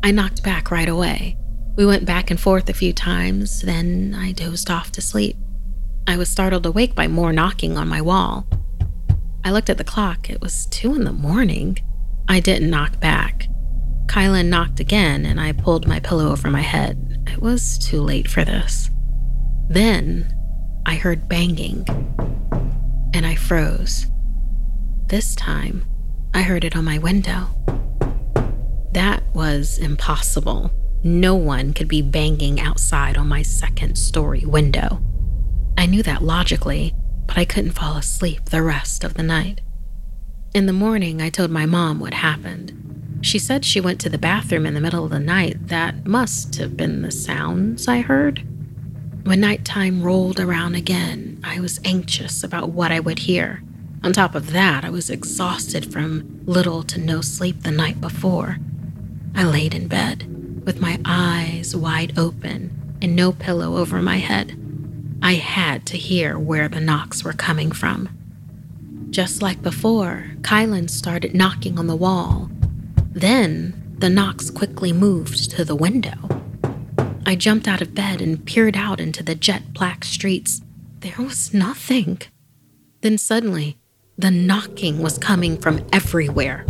I 0.02 0.12
knocked 0.12 0.42
back 0.42 0.70
right 0.70 0.88
away. 0.88 1.36
We 1.76 1.84
went 1.84 2.06
back 2.06 2.30
and 2.30 2.40
forth 2.40 2.70
a 2.70 2.72
few 2.72 2.94
times, 2.94 3.60
then 3.60 4.16
I 4.18 4.32
dozed 4.32 4.70
off 4.70 4.90
to 4.92 5.02
sleep. 5.02 5.36
I 6.06 6.16
was 6.16 6.30
startled 6.30 6.64
awake 6.64 6.94
by 6.94 7.06
more 7.06 7.34
knocking 7.34 7.76
on 7.76 7.86
my 7.86 8.00
wall. 8.00 8.46
I 9.44 9.50
looked 9.50 9.68
at 9.68 9.76
the 9.76 9.84
clock. 9.84 10.30
It 10.30 10.40
was 10.40 10.68
two 10.68 10.94
in 10.94 11.04
the 11.04 11.12
morning. 11.12 11.76
I 12.28 12.40
didn't 12.40 12.70
knock 12.70 12.98
back. 12.98 13.46
Kylan 14.06 14.46
knocked 14.46 14.80
again, 14.80 15.26
and 15.26 15.38
I 15.38 15.52
pulled 15.52 15.86
my 15.86 16.00
pillow 16.00 16.30
over 16.30 16.50
my 16.50 16.62
head. 16.62 17.22
It 17.26 17.42
was 17.42 17.76
too 17.76 18.00
late 18.00 18.30
for 18.30 18.42
this. 18.42 18.88
Then 19.68 20.32
I 20.88 20.94
heard 20.94 21.28
banging, 21.28 21.84
and 23.12 23.26
I 23.26 23.34
froze. 23.34 24.06
This 25.08 25.34
time, 25.34 25.84
I 26.32 26.42
heard 26.42 26.62
it 26.62 26.76
on 26.76 26.84
my 26.84 26.98
window. 26.98 27.48
That 28.92 29.24
was 29.34 29.78
impossible. 29.78 30.70
No 31.02 31.34
one 31.34 31.72
could 31.72 31.88
be 31.88 32.02
banging 32.02 32.60
outside 32.60 33.18
on 33.18 33.26
my 33.26 33.42
second 33.42 33.98
story 33.98 34.44
window. 34.46 35.02
I 35.76 35.86
knew 35.86 36.04
that 36.04 36.22
logically, 36.22 36.94
but 37.26 37.36
I 37.36 37.44
couldn't 37.44 37.72
fall 37.72 37.96
asleep 37.96 38.44
the 38.44 38.62
rest 38.62 39.02
of 39.02 39.14
the 39.14 39.24
night. 39.24 39.62
In 40.54 40.66
the 40.66 40.72
morning, 40.72 41.20
I 41.20 41.30
told 41.30 41.50
my 41.50 41.66
mom 41.66 41.98
what 41.98 42.14
happened. 42.14 43.18
She 43.22 43.40
said 43.40 43.64
she 43.64 43.80
went 43.80 44.00
to 44.02 44.08
the 44.08 44.18
bathroom 44.18 44.64
in 44.64 44.74
the 44.74 44.80
middle 44.80 45.02
of 45.02 45.10
the 45.10 45.18
night. 45.18 45.66
That 45.66 46.06
must 46.06 46.54
have 46.56 46.76
been 46.76 47.02
the 47.02 47.10
sounds 47.10 47.88
I 47.88 48.02
heard. 48.02 48.46
When 49.26 49.40
nighttime 49.40 50.04
rolled 50.04 50.38
around 50.38 50.76
again, 50.76 51.40
I 51.42 51.58
was 51.58 51.80
anxious 51.84 52.44
about 52.44 52.70
what 52.70 52.92
I 52.92 53.00
would 53.00 53.18
hear. 53.18 53.60
On 54.04 54.12
top 54.12 54.36
of 54.36 54.52
that, 54.52 54.84
I 54.84 54.90
was 54.90 55.10
exhausted 55.10 55.92
from 55.92 56.42
little 56.46 56.84
to 56.84 57.00
no 57.00 57.22
sleep 57.22 57.64
the 57.64 57.72
night 57.72 58.00
before. 58.00 58.58
I 59.34 59.42
laid 59.42 59.74
in 59.74 59.88
bed 59.88 60.64
with 60.64 60.80
my 60.80 61.00
eyes 61.04 61.74
wide 61.74 62.16
open 62.16 62.70
and 63.02 63.16
no 63.16 63.32
pillow 63.32 63.78
over 63.78 64.00
my 64.00 64.18
head. 64.18 64.56
I 65.20 65.34
had 65.34 65.86
to 65.86 65.98
hear 65.98 66.38
where 66.38 66.68
the 66.68 66.78
knocks 66.78 67.24
were 67.24 67.32
coming 67.32 67.72
from. 67.72 68.08
Just 69.10 69.42
like 69.42 69.60
before, 69.60 70.26
Kylan 70.42 70.88
started 70.88 71.34
knocking 71.34 71.80
on 71.80 71.88
the 71.88 71.96
wall. 71.96 72.48
Then 73.10 73.96
the 73.98 74.08
knocks 74.08 74.52
quickly 74.52 74.92
moved 74.92 75.50
to 75.50 75.64
the 75.64 75.74
window. 75.74 76.35
I 77.28 77.34
jumped 77.34 77.66
out 77.66 77.82
of 77.82 77.92
bed 77.92 78.20
and 78.20 78.46
peered 78.46 78.76
out 78.76 79.00
into 79.00 79.24
the 79.24 79.34
jet 79.34 79.72
black 79.72 80.04
streets. 80.04 80.62
There 81.00 81.16
was 81.18 81.52
nothing. 81.52 82.22
Then 83.00 83.18
suddenly, 83.18 83.78
the 84.16 84.30
knocking 84.30 85.02
was 85.02 85.18
coming 85.18 85.58
from 85.58 85.84
everywhere. 85.92 86.64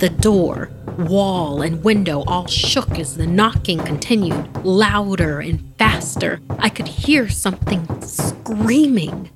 The 0.00 0.08
door, 0.08 0.68
wall, 0.98 1.62
and 1.62 1.84
window 1.84 2.24
all 2.26 2.48
shook 2.48 2.98
as 2.98 3.16
the 3.16 3.26
knocking 3.28 3.78
continued, 3.78 4.64
louder 4.64 5.38
and 5.38 5.62
faster. 5.78 6.40
I 6.58 6.70
could 6.70 6.88
hear 6.88 7.28
something 7.28 7.86
screaming. 8.02 9.30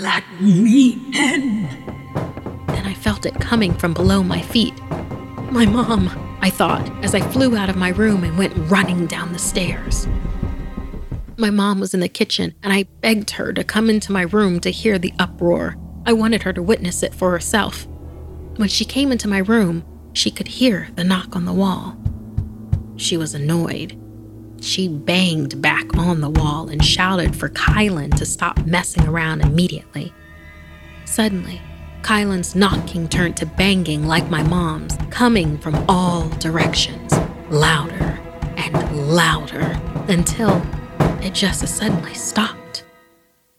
Let 0.00 0.24
me 0.40 0.94
in. 1.14 1.66
And 2.68 2.88
I 2.88 2.94
felt 2.94 3.24
it 3.24 3.40
coming 3.40 3.72
from 3.72 3.94
below 3.94 4.24
my 4.24 4.42
feet. 4.42 4.74
My 5.52 5.64
mom, 5.64 6.25
I 6.46 6.50
thought, 6.50 6.88
as 7.04 7.12
I 7.12 7.20
flew 7.32 7.56
out 7.56 7.68
of 7.68 7.74
my 7.74 7.88
room 7.88 8.22
and 8.22 8.38
went 8.38 8.54
running 8.70 9.06
down 9.06 9.32
the 9.32 9.38
stairs. 9.38 10.06
My 11.36 11.50
mom 11.50 11.80
was 11.80 11.92
in 11.92 11.98
the 11.98 12.08
kitchen, 12.08 12.54
and 12.62 12.72
I 12.72 12.84
begged 12.84 13.30
her 13.30 13.52
to 13.52 13.64
come 13.64 13.90
into 13.90 14.12
my 14.12 14.22
room 14.22 14.60
to 14.60 14.70
hear 14.70 14.96
the 14.96 15.12
uproar. 15.18 15.74
I 16.06 16.12
wanted 16.12 16.44
her 16.44 16.52
to 16.52 16.62
witness 16.62 17.02
it 17.02 17.12
for 17.12 17.32
herself. 17.32 17.88
When 18.58 18.68
she 18.68 18.84
came 18.84 19.10
into 19.10 19.26
my 19.26 19.38
room, 19.38 19.84
she 20.12 20.30
could 20.30 20.46
hear 20.46 20.86
the 20.94 21.02
knock 21.02 21.34
on 21.34 21.46
the 21.46 21.52
wall. 21.52 21.96
She 22.94 23.16
was 23.16 23.34
annoyed. 23.34 24.00
She 24.60 24.86
banged 24.86 25.60
back 25.60 25.96
on 25.96 26.20
the 26.20 26.30
wall 26.30 26.68
and 26.68 26.84
shouted 26.84 27.34
for 27.34 27.48
Kylan 27.48 28.16
to 28.18 28.24
stop 28.24 28.64
messing 28.64 29.08
around 29.08 29.40
immediately. 29.40 30.14
Suddenly, 31.06 31.60
Kylan's 32.06 32.54
knocking 32.54 33.08
turned 33.08 33.36
to 33.38 33.46
banging 33.46 34.06
like 34.06 34.30
my 34.30 34.40
mom's, 34.44 34.96
coming 35.10 35.58
from 35.58 35.74
all 35.88 36.28
directions, 36.38 37.12
louder 37.50 38.20
and 38.56 39.08
louder, 39.08 39.76
until 40.06 40.62
it 41.20 41.34
just 41.34 41.66
suddenly 41.66 42.14
stopped. 42.14 42.84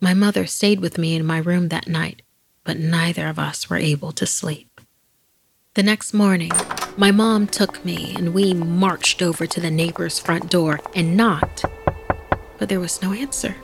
My 0.00 0.14
mother 0.14 0.46
stayed 0.46 0.80
with 0.80 0.96
me 0.96 1.14
in 1.14 1.26
my 1.26 1.36
room 1.36 1.68
that 1.68 1.88
night, 1.88 2.22
but 2.64 2.78
neither 2.78 3.28
of 3.28 3.38
us 3.38 3.68
were 3.68 3.76
able 3.76 4.12
to 4.12 4.24
sleep. 4.24 4.80
The 5.74 5.82
next 5.82 6.14
morning, 6.14 6.52
my 6.96 7.10
mom 7.10 7.48
took 7.48 7.84
me 7.84 8.14
and 8.16 8.32
we 8.32 8.54
marched 8.54 9.20
over 9.20 9.46
to 9.46 9.60
the 9.60 9.70
neighbor's 9.70 10.18
front 10.18 10.50
door 10.50 10.80
and 10.94 11.18
knocked, 11.18 11.66
but 12.56 12.70
there 12.70 12.80
was 12.80 13.02
no 13.02 13.12
answer. 13.12 13.56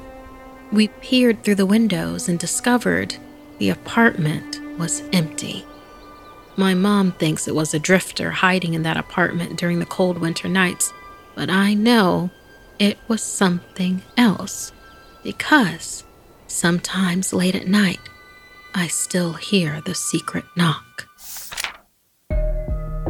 We 0.71 0.89
peered 0.89 1.43
through 1.43 1.55
the 1.55 1.65
windows 1.65 2.29
and 2.29 2.39
discovered 2.39 3.17
the 3.57 3.71
apartment 3.71 4.61
was 4.79 5.03
empty. 5.13 5.65
My 6.57 6.75
mom 6.75 7.13
thinks 7.13 7.49
it 7.49 7.55
was 7.55 7.75
a 7.75 7.79
drifter 7.79 8.31
hiding 8.31 8.75
in 8.75 8.83
that 8.85 8.97
apartment 8.97 9.59
during 9.59 9.81
the 9.81 9.87
cold 9.87 10.19
winter 10.19 10.49
nights, 10.49 10.93
but 11.35 11.51
I 11.51 11.75
know 11.75 12.31
it 12.79 12.99
was 13.09 13.23
something 13.23 14.03
else 14.17 14.73
because 15.23 16.05
sometimes 16.47 17.33
late 17.33 17.55
at 17.55 17.67
night, 17.67 17.99
I 18.75 18.87
still 18.87 19.33
hear 19.33 19.81
the 19.81 19.95
secret 19.95 20.45
knock. 20.57 21.09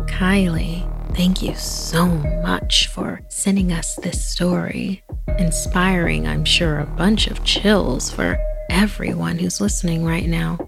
Kylie, 0.09 0.89
thank 1.15 1.43
you 1.43 1.55
so 1.55 2.07
much 2.07 2.89
for 2.89 3.21
sending 3.29 3.73
us 3.73 3.97
this 3.97 4.25
story, 4.25 5.03
inspiring, 5.39 6.27
I'm 6.27 6.45
sure, 6.45 6.79
a 6.79 6.87
bunch 6.87 7.27
of 7.27 7.45
chills 7.45 8.11
for 8.11 8.39
everyone 8.71 9.39
who's 9.39 9.61
listening 9.61 10.05
right 10.05 10.27
now. 10.27 10.59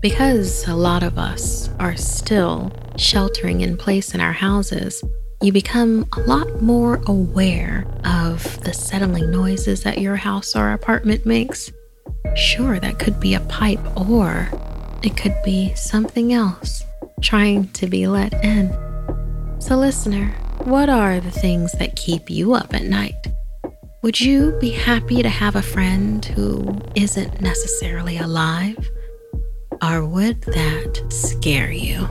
Because 0.00 0.66
a 0.68 0.76
lot 0.76 1.02
of 1.02 1.18
us 1.18 1.70
are 1.80 1.96
still 1.96 2.72
sheltering 2.96 3.62
in 3.62 3.76
place 3.76 4.14
in 4.14 4.20
our 4.20 4.32
houses, 4.32 5.02
you 5.42 5.52
become 5.52 6.06
a 6.16 6.20
lot 6.20 6.62
more 6.62 7.00
aware 7.06 7.84
of 8.04 8.60
the 8.62 8.72
settling 8.72 9.30
noises 9.32 9.82
that 9.82 10.00
your 10.00 10.14
house 10.14 10.54
or 10.54 10.72
apartment 10.72 11.26
makes. 11.26 11.72
Sure, 12.36 12.78
that 12.78 13.00
could 13.00 13.18
be 13.18 13.34
a 13.34 13.40
pipe, 13.40 13.80
or 13.96 14.48
it 15.02 15.16
could 15.16 15.34
be 15.44 15.74
something 15.74 16.32
else 16.32 16.84
trying 17.20 17.68
to 17.72 17.88
be 17.88 18.06
let 18.06 18.32
in. 18.44 18.70
So, 19.60 19.76
listener, 19.76 20.28
what 20.62 20.88
are 20.88 21.18
the 21.18 21.30
things 21.30 21.72
that 21.72 21.96
keep 21.96 22.30
you 22.30 22.54
up 22.54 22.72
at 22.72 22.84
night? 22.84 23.14
Would 24.02 24.20
you 24.20 24.56
be 24.60 24.70
happy 24.70 25.22
to 25.22 25.28
have 25.28 25.56
a 25.56 25.62
friend 25.62 26.24
who 26.24 26.80
isn't 26.94 27.40
necessarily 27.40 28.18
alive? 28.18 28.76
Or 29.82 30.04
would 30.04 30.42
that 30.42 31.04
scare 31.08 31.70
you? 31.70 32.08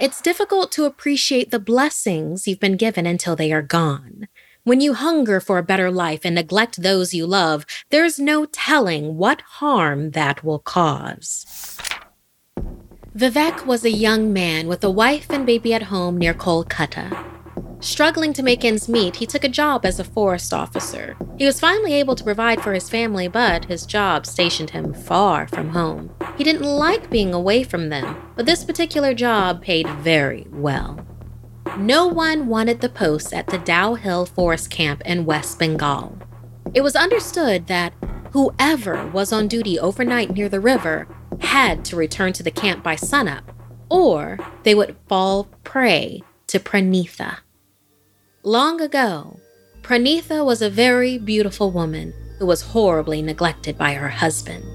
It's 0.00 0.20
difficult 0.20 0.72
to 0.72 0.84
appreciate 0.84 1.50
the 1.50 1.58
blessings 1.58 2.46
you've 2.46 2.60
been 2.60 2.76
given 2.76 3.06
until 3.06 3.36
they 3.36 3.52
are 3.52 3.62
gone. 3.62 4.28
When 4.62 4.80
you 4.80 4.94
hunger 4.94 5.40
for 5.40 5.58
a 5.58 5.62
better 5.62 5.90
life 5.90 6.20
and 6.24 6.34
neglect 6.34 6.82
those 6.82 7.12
you 7.12 7.26
love, 7.26 7.66
there's 7.90 8.18
no 8.18 8.46
telling 8.46 9.16
what 9.16 9.42
harm 9.42 10.12
that 10.12 10.42
will 10.42 10.58
cause. 10.58 11.46
Vivek 13.16 13.66
was 13.66 13.84
a 13.84 13.90
young 13.90 14.32
man 14.32 14.66
with 14.66 14.82
a 14.82 14.90
wife 14.90 15.30
and 15.30 15.46
baby 15.46 15.72
at 15.74 15.84
home 15.84 16.16
near 16.18 16.34
Kolkata. 16.34 17.33
Struggling 17.84 18.32
to 18.32 18.42
make 18.42 18.64
ends 18.64 18.88
meet, 18.88 19.16
he 19.16 19.26
took 19.26 19.44
a 19.44 19.48
job 19.48 19.84
as 19.84 20.00
a 20.00 20.04
forest 20.04 20.54
officer. 20.54 21.18
He 21.36 21.44
was 21.44 21.60
finally 21.60 21.92
able 21.92 22.14
to 22.14 22.24
provide 22.24 22.62
for 22.62 22.72
his 22.72 22.88
family, 22.88 23.28
but 23.28 23.66
his 23.66 23.84
job 23.84 24.24
stationed 24.24 24.70
him 24.70 24.94
far 24.94 25.46
from 25.48 25.68
home. 25.68 26.10
He 26.38 26.44
didn't 26.44 26.62
like 26.62 27.10
being 27.10 27.34
away 27.34 27.62
from 27.62 27.90
them, 27.90 28.32
but 28.36 28.46
this 28.46 28.64
particular 28.64 29.12
job 29.12 29.60
paid 29.60 29.86
very 29.98 30.46
well. 30.50 30.98
No 31.76 32.06
one 32.06 32.46
wanted 32.46 32.80
the 32.80 32.88
post 32.88 33.34
at 33.34 33.48
the 33.48 33.58
Dow 33.58 33.96
Hill 33.96 34.24
Forest 34.24 34.70
Camp 34.70 35.02
in 35.04 35.26
West 35.26 35.58
Bengal. 35.58 36.16
It 36.72 36.80
was 36.80 36.96
understood 36.96 37.66
that 37.66 37.92
whoever 38.32 39.06
was 39.08 39.30
on 39.30 39.46
duty 39.46 39.78
overnight 39.78 40.30
near 40.30 40.48
the 40.48 40.58
river 40.58 41.06
had 41.42 41.84
to 41.84 41.96
return 41.96 42.32
to 42.32 42.42
the 42.42 42.50
camp 42.50 42.82
by 42.82 42.96
sunup, 42.96 43.52
or 43.90 44.38
they 44.62 44.74
would 44.74 44.96
fall 45.06 45.44
prey 45.64 46.22
to 46.46 46.58
Pranitha. 46.58 47.43
Long 48.46 48.82
ago, 48.82 49.40
Pranitha 49.80 50.44
was 50.44 50.60
a 50.60 50.68
very 50.68 51.16
beautiful 51.16 51.70
woman 51.70 52.12
who 52.38 52.44
was 52.44 52.60
horribly 52.60 53.22
neglected 53.22 53.78
by 53.78 53.94
her 53.94 54.10
husband. 54.10 54.66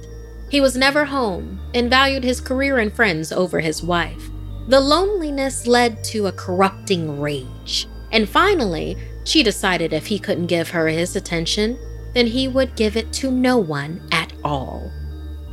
He 0.49 0.59
was 0.59 0.75
never 0.75 1.05
home 1.05 1.59
and 1.75 1.87
valued 1.87 2.23
his 2.23 2.41
career 2.41 2.79
and 2.79 2.91
friends 2.91 3.31
over 3.31 3.59
his 3.59 3.83
wife. 3.83 4.31
The 4.69 4.79
loneliness 4.79 5.67
led 5.67 6.03
to 6.05 6.25
a 6.25 6.31
corrupting 6.31 7.21
rage, 7.21 7.87
and 8.11 8.27
finally, 8.27 8.97
she 9.23 9.43
decided 9.43 9.93
if 9.93 10.07
he 10.07 10.17
couldn't 10.17 10.47
give 10.47 10.69
her 10.69 10.87
his 10.87 11.15
attention, 11.15 11.77
then 12.15 12.25
he 12.25 12.47
would 12.47 12.75
give 12.75 12.97
it 12.97 13.13
to 13.13 13.29
no 13.29 13.59
one 13.59 14.01
at 14.11 14.33
all. 14.43 14.91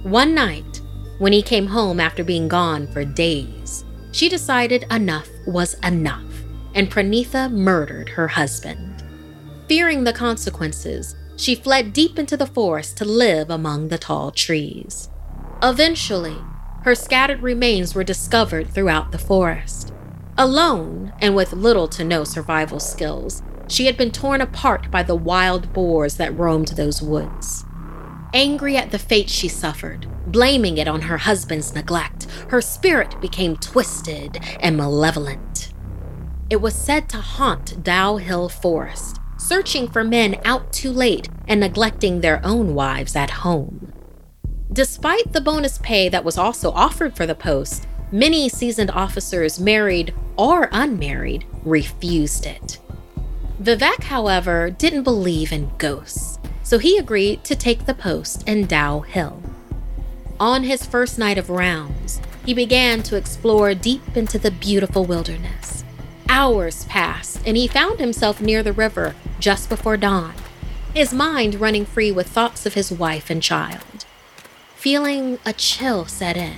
One 0.05 0.35
night, 0.35 0.81
when 1.19 1.35
he 1.35 1.43
came 1.43 1.67
home 1.67 2.01
after 2.01 2.25
being 2.25 2.49
gone 2.49 2.87
for 2.87 3.05
days, 3.05 3.85
she 4.13 4.31
decided 4.31 4.87
enough 4.91 5.29
was 5.47 5.75
enough 5.85 6.36
and 6.77 6.91
Pranitha 6.91 7.51
murdered 7.51 8.11
her 8.11 8.29
husband. 8.29 9.03
Fearing 9.67 10.05
the 10.05 10.13
consequences, 10.13 11.17
she 11.35 11.55
fled 11.55 11.93
deep 11.93 12.19
into 12.19 12.37
the 12.37 12.47
forest 12.47 12.97
to 12.99 13.05
live 13.05 13.51
among 13.51 13.89
the 13.89 13.99
tall 13.99 14.31
trees. 14.31 15.09
Eventually, 15.63 16.37
her 16.83 16.95
scattered 16.95 17.43
remains 17.43 17.95
were 17.95 18.05
discovered 18.05 18.69
throughout 18.69 19.11
the 19.11 19.19
forest. 19.19 19.93
Alone 20.39 21.13
and 21.19 21.35
with 21.35 21.53
little 21.55 21.89
to 21.89 22.05
no 22.05 22.23
survival 22.23 22.79
skills, 22.79 23.43
she 23.69 23.87
had 23.87 23.97
been 23.97 24.13
torn 24.13 24.41
apart 24.41 24.91
by 24.91 25.03
the 25.03 25.17
wild 25.17 25.73
boars 25.73 26.17
that 26.17 26.37
roamed 26.39 26.69
those 26.69 27.03
woods. 27.03 27.65
Angry 28.35 28.77
at 28.77 28.91
the 28.91 28.99
fate 28.99 29.31
she 29.31 29.49
suffered, 29.49 30.07
blaming 30.27 30.77
it 30.77 30.87
on 30.87 31.01
her 31.03 31.17
husband's 31.17 31.75
neglect, 31.75 32.27
her 32.51 32.61
spirit 32.61 33.19
became 33.21 33.57
twisted 33.57 34.39
and 34.61 34.77
malevolent. 34.77 35.73
It 36.49 36.61
was 36.61 36.77
said 36.77 37.09
to 37.09 37.17
haunt 37.17 37.83
Dow 37.83 38.19
Hill 38.19 38.49
Forest, 38.49 39.19
searching 39.37 39.89
for 39.89 40.05
men 40.05 40.41
out 40.45 40.73
too 40.73 40.93
late 40.93 41.29
and 41.49 41.59
neglecting 41.59 42.21
their 42.21 42.41
own 42.45 42.75
wives 42.75 43.17
at 43.17 43.31
home. 43.31 43.93
Despite 44.73 45.33
the 45.33 45.41
bonus 45.41 45.79
pay 45.79 46.09
that 46.09 46.25
was 46.25 46.39
also 46.39 46.71
offered 46.71 47.17
for 47.17 47.27
the 47.27 47.35
post, 47.35 47.89
many 48.13 48.49
seasoned 48.49 48.93
officers, 48.93 49.59
married 49.59 50.15
or 50.37 50.69
unmarried, 50.71 51.45
refused 51.65 52.47
it. 52.47 52.79
Vivek, 53.61 54.05
however, 54.05 54.71
didn't 54.71 55.03
believe 55.03 55.51
in 55.51 55.73
ghosts, 55.79 56.39
so 56.63 56.79
he 56.79 56.97
agreed 56.97 57.43
to 57.43 57.57
take 57.57 57.87
the 57.87 57.95
post 57.95 58.47
in 58.47 58.67
Dow 58.67 59.01
Hill. 59.01 59.43
On 60.39 60.63
his 60.63 60.87
first 60.87 61.19
night 61.19 61.39
of 61.39 61.51
rounds, 61.51 62.21
he 62.45 62.55
began 62.55 63.03
to 63.05 63.17
explore 63.17 63.75
deep 63.75 64.17
into 64.17 64.39
the 64.39 64.53
beautiful 64.53 65.05
wilderness. 65.05 65.83
Hours 66.29 66.85
passed, 66.87 67.41
and 67.47 67.57
he 67.57 67.69
found 67.69 68.01
himself 68.01 68.41
near 68.41 68.63
the 68.63 68.73
river 68.73 69.15
just 69.39 69.69
before 69.69 69.97
dawn, 69.97 70.35
his 70.95 71.13
mind 71.13 71.61
running 71.61 71.85
free 71.85 72.11
with 72.11 72.29
thoughts 72.29 72.67
of 72.67 72.75
his 72.75 72.91
wife 72.91 73.31
and 73.31 73.43
child. 73.43 74.05
Feeling 74.75 75.39
a 75.45 75.53
chill 75.53 76.07
set 76.07 76.37
in, 76.37 76.57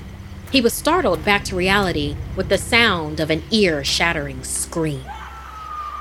he 0.51 0.61
was 0.61 0.73
startled 0.73 1.25
back 1.25 1.45
to 1.45 1.57
reality 1.57 2.17
with 2.35 2.49
the 2.49 2.59
sound 2.59 3.21
of 3.21 3.31
an 3.31 3.43
ear 3.51 3.85
shattering 3.85 4.43
scream. 4.43 5.05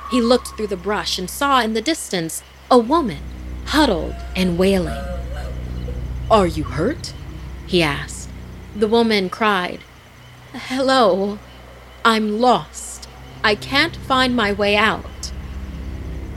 He 0.09 0.21
looked 0.21 0.49
through 0.49 0.67
the 0.67 0.77
brush 0.77 1.19
and 1.19 1.29
saw 1.29 1.61
in 1.61 1.73
the 1.73 1.81
distance 1.81 2.43
a 2.71 2.77
woman, 2.77 3.21
huddled 3.65 4.15
and 4.35 4.57
wailing. 4.57 5.03
Are 6.31 6.47
you 6.47 6.63
hurt? 6.63 7.13
he 7.65 7.83
asked. 7.83 8.29
The 8.75 8.87
woman 8.87 9.29
cried, 9.29 9.79
Hello, 10.53 11.39
I'm 12.05 12.39
lost. 12.39 12.86
I 13.47 13.55
can't 13.55 13.95
find 13.95 14.35
my 14.35 14.51
way 14.51 14.75
out. 14.75 15.31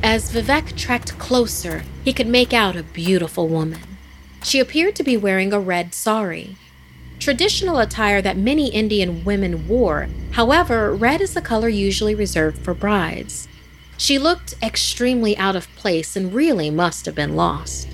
As 0.01 0.31
Vivek 0.31 0.77
trekked 0.77 1.19
closer, 1.19 1.83
he 2.05 2.13
could 2.13 2.29
make 2.29 2.53
out 2.53 2.77
a 2.77 2.85
beautiful 2.85 3.49
woman. 3.49 3.81
She 4.45 4.61
appeared 4.61 4.95
to 4.95 5.03
be 5.03 5.17
wearing 5.17 5.53
a 5.53 5.59
red 5.59 5.93
sari, 5.93 6.55
traditional 7.19 7.81
attire 7.81 8.23
that 8.23 8.37
many 8.37 8.69
Indian 8.69 9.25
women 9.25 9.67
wore. 9.67 10.09
However, 10.35 10.95
red 10.95 11.21
is 11.21 11.35
the 11.35 11.43
color 11.43 11.69
usually 11.69 12.15
reserved 12.15 12.59
for 12.59 12.75
brides. 12.75 13.49
She 13.99 14.17
looked 14.17 14.55
extremely 14.63 15.37
out 15.37 15.57
of 15.57 15.75
place 15.75 16.15
and 16.15 16.33
really 16.33 16.71
must 16.71 17.07
have 17.07 17.17
been 17.17 17.35
lost. 17.35 17.89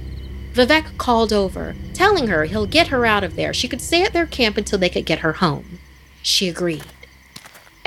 Vivek 0.52 0.98
called 0.98 1.32
over, 1.32 1.74
telling 1.94 2.26
her 2.26 2.44
he'll 2.44 2.66
get 2.66 2.88
her 2.88 3.06
out 3.06 3.24
of 3.24 3.34
there. 3.34 3.54
She 3.54 3.66
could 3.66 3.80
stay 3.80 4.02
at 4.02 4.12
their 4.12 4.26
camp 4.26 4.58
until 4.58 4.78
they 4.78 4.90
could 4.90 5.06
get 5.06 5.20
her 5.20 5.32
home. 5.32 5.78
She 6.20 6.50
agreed. 6.50 6.84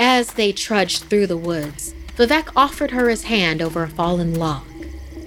As 0.02 0.32
they 0.32 0.50
trudged 0.52 1.04
through 1.04 1.26
the 1.26 1.36
woods, 1.36 1.92
Vivek 2.16 2.48
offered 2.56 2.92
her 2.92 3.10
his 3.10 3.24
hand 3.24 3.60
over 3.60 3.82
a 3.82 3.88
fallen 3.88 4.34
log. 4.34 4.64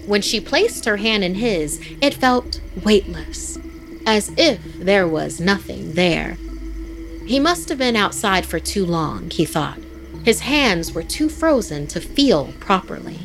When 0.07 0.23
she 0.23 0.41
placed 0.41 0.85
her 0.85 0.97
hand 0.97 1.23
in 1.23 1.35
his, 1.35 1.79
it 2.01 2.15
felt 2.15 2.59
weightless, 2.83 3.59
as 4.07 4.31
if 4.35 4.59
there 4.79 5.07
was 5.07 5.39
nothing 5.39 5.93
there. 5.93 6.37
He 7.27 7.39
must 7.39 7.69
have 7.69 7.77
been 7.77 7.95
outside 7.95 8.47
for 8.47 8.59
too 8.59 8.83
long, 8.83 9.29
he 9.29 9.45
thought. 9.45 9.77
His 10.25 10.39
hands 10.39 10.91
were 10.91 11.03
too 11.03 11.29
frozen 11.29 11.85
to 11.87 12.01
feel 12.01 12.51
properly. 12.59 13.19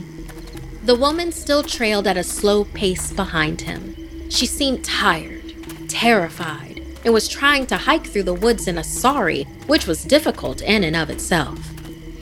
The 0.84 0.96
woman 0.96 1.32
still 1.32 1.62
trailed 1.62 2.06
at 2.06 2.18
a 2.18 2.24
slow 2.24 2.64
pace 2.64 3.10
behind 3.10 3.62
him. 3.62 3.96
She 4.28 4.44
seemed 4.44 4.84
tired, 4.84 5.54
terrified, 5.88 6.67
and 7.08 7.14
was 7.14 7.26
trying 7.26 7.66
to 7.66 7.78
hike 7.78 8.06
through 8.06 8.24
the 8.24 8.34
woods 8.34 8.68
in 8.68 8.76
a 8.76 8.84
sari, 8.84 9.44
which 9.66 9.86
was 9.86 10.04
difficult 10.04 10.60
in 10.60 10.84
and 10.84 10.94
of 10.94 11.08
itself. 11.08 11.58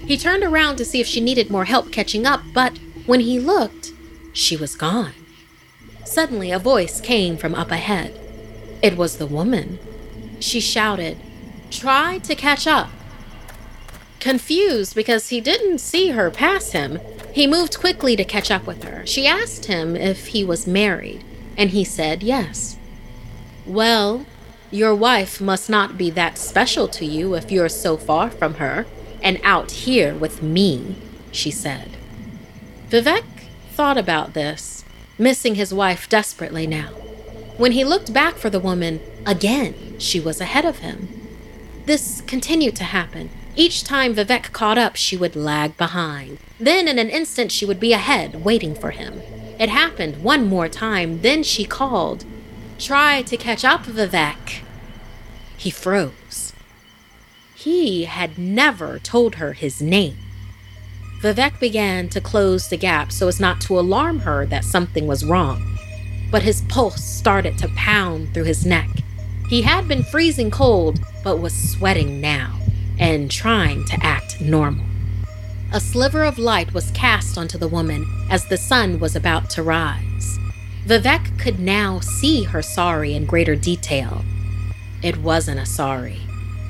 He 0.06 0.16
turned 0.16 0.44
around 0.44 0.76
to 0.76 0.84
see 0.84 1.00
if 1.00 1.08
she 1.08 1.20
needed 1.20 1.50
more 1.50 1.64
help 1.64 1.90
catching 1.90 2.24
up, 2.24 2.40
but 2.54 2.78
when 3.04 3.18
he 3.18 3.40
looked, 3.40 3.90
she 4.32 4.56
was 4.56 4.76
gone. 4.76 5.12
Suddenly, 6.04 6.52
a 6.52 6.60
voice 6.60 7.00
came 7.00 7.36
from 7.36 7.52
up 7.52 7.72
ahead. 7.72 8.16
It 8.80 8.96
was 8.96 9.16
the 9.16 9.26
woman. 9.26 9.80
She 10.38 10.60
shouted, 10.60 11.18
Try 11.68 12.18
to 12.18 12.36
catch 12.36 12.68
up. 12.68 12.90
Confused 14.20 14.94
because 14.94 15.30
he 15.30 15.40
didn't 15.40 15.78
see 15.78 16.10
her 16.10 16.30
pass 16.30 16.70
him, 16.70 17.00
he 17.32 17.48
moved 17.48 17.80
quickly 17.80 18.14
to 18.14 18.24
catch 18.24 18.52
up 18.52 18.68
with 18.68 18.84
her. 18.84 19.04
She 19.04 19.26
asked 19.26 19.64
him 19.64 19.96
if 19.96 20.28
he 20.28 20.44
was 20.44 20.64
married, 20.64 21.24
and 21.56 21.70
he 21.70 21.82
said 21.82 22.22
yes. 22.22 22.78
Well, 23.66 24.24
your 24.70 24.94
wife 24.94 25.40
must 25.40 25.70
not 25.70 25.96
be 25.96 26.10
that 26.10 26.38
special 26.38 26.88
to 26.88 27.04
you 27.04 27.34
if 27.34 27.50
you're 27.50 27.68
so 27.68 27.96
far 27.96 28.30
from 28.30 28.54
her 28.54 28.86
and 29.22 29.40
out 29.42 29.70
here 29.70 30.14
with 30.14 30.42
me, 30.42 30.96
she 31.32 31.50
said. 31.50 31.96
Vivek 32.90 33.24
thought 33.72 33.98
about 33.98 34.34
this, 34.34 34.84
missing 35.18 35.54
his 35.54 35.72
wife 35.72 36.08
desperately 36.08 36.66
now. 36.66 36.88
When 37.56 37.72
he 37.72 37.84
looked 37.84 38.12
back 38.12 38.36
for 38.36 38.50
the 38.50 38.60
woman, 38.60 39.00
again, 39.24 39.98
she 39.98 40.20
was 40.20 40.40
ahead 40.40 40.64
of 40.64 40.78
him. 40.78 41.08
This 41.86 42.20
continued 42.26 42.76
to 42.76 42.84
happen. 42.84 43.30
Each 43.54 43.82
time 43.82 44.14
Vivek 44.14 44.52
caught 44.52 44.76
up, 44.76 44.96
she 44.96 45.16
would 45.16 45.34
lag 45.34 45.76
behind. 45.76 46.38
Then, 46.60 46.86
in 46.86 46.98
an 46.98 47.08
instant, 47.08 47.50
she 47.50 47.64
would 47.64 47.80
be 47.80 47.92
ahead, 47.92 48.44
waiting 48.44 48.74
for 48.74 48.90
him. 48.90 49.22
It 49.58 49.70
happened 49.70 50.22
one 50.22 50.46
more 50.46 50.68
time, 50.68 51.22
then 51.22 51.42
she 51.42 51.64
called, 51.64 52.26
Try 52.78 53.22
to 53.22 53.36
catch 53.38 53.64
up, 53.64 53.84
Vivek. 53.84 54.60
He 55.56 55.70
froze. 55.70 56.52
He 57.54 58.04
had 58.04 58.36
never 58.36 58.98
told 58.98 59.36
her 59.36 59.54
his 59.54 59.80
name. 59.80 60.18
Vivek 61.22 61.58
began 61.58 62.10
to 62.10 62.20
close 62.20 62.68
the 62.68 62.76
gap 62.76 63.10
so 63.10 63.28
as 63.28 63.40
not 63.40 63.62
to 63.62 63.78
alarm 63.78 64.20
her 64.20 64.44
that 64.46 64.64
something 64.64 65.06
was 65.06 65.24
wrong. 65.24 65.78
But 66.30 66.42
his 66.42 66.62
pulse 66.68 67.02
started 67.02 67.56
to 67.58 67.68
pound 67.76 68.34
through 68.34 68.44
his 68.44 68.66
neck. 68.66 68.90
He 69.48 69.62
had 69.62 69.88
been 69.88 70.04
freezing 70.04 70.50
cold, 70.50 71.00
but 71.24 71.40
was 71.40 71.54
sweating 71.54 72.20
now 72.20 72.58
and 72.98 73.30
trying 73.30 73.86
to 73.86 73.98
act 74.04 74.40
normal. 74.40 74.84
A 75.72 75.80
sliver 75.80 76.24
of 76.24 76.38
light 76.38 76.74
was 76.74 76.90
cast 76.90 77.38
onto 77.38 77.56
the 77.56 77.68
woman 77.68 78.06
as 78.30 78.46
the 78.46 78.58
sun 78.58 79.00
was 79.00 79.16
about 79.16 79.48
to 79.50 79.62
rise. 79.62 80.38
Vivek 80.86 81.36
could 81.36 81.58
now 81.58 81.98
see 81.98 82.44
her 82.44 82.62
sari 82.62 83.14
in 83.14 83.26
greater 83.26 83.56
detail. 83.56 84.24
It 85.02 85.16
wasn't 85.16 85.58
a 85.58 85.66
sari. 85.66 86.20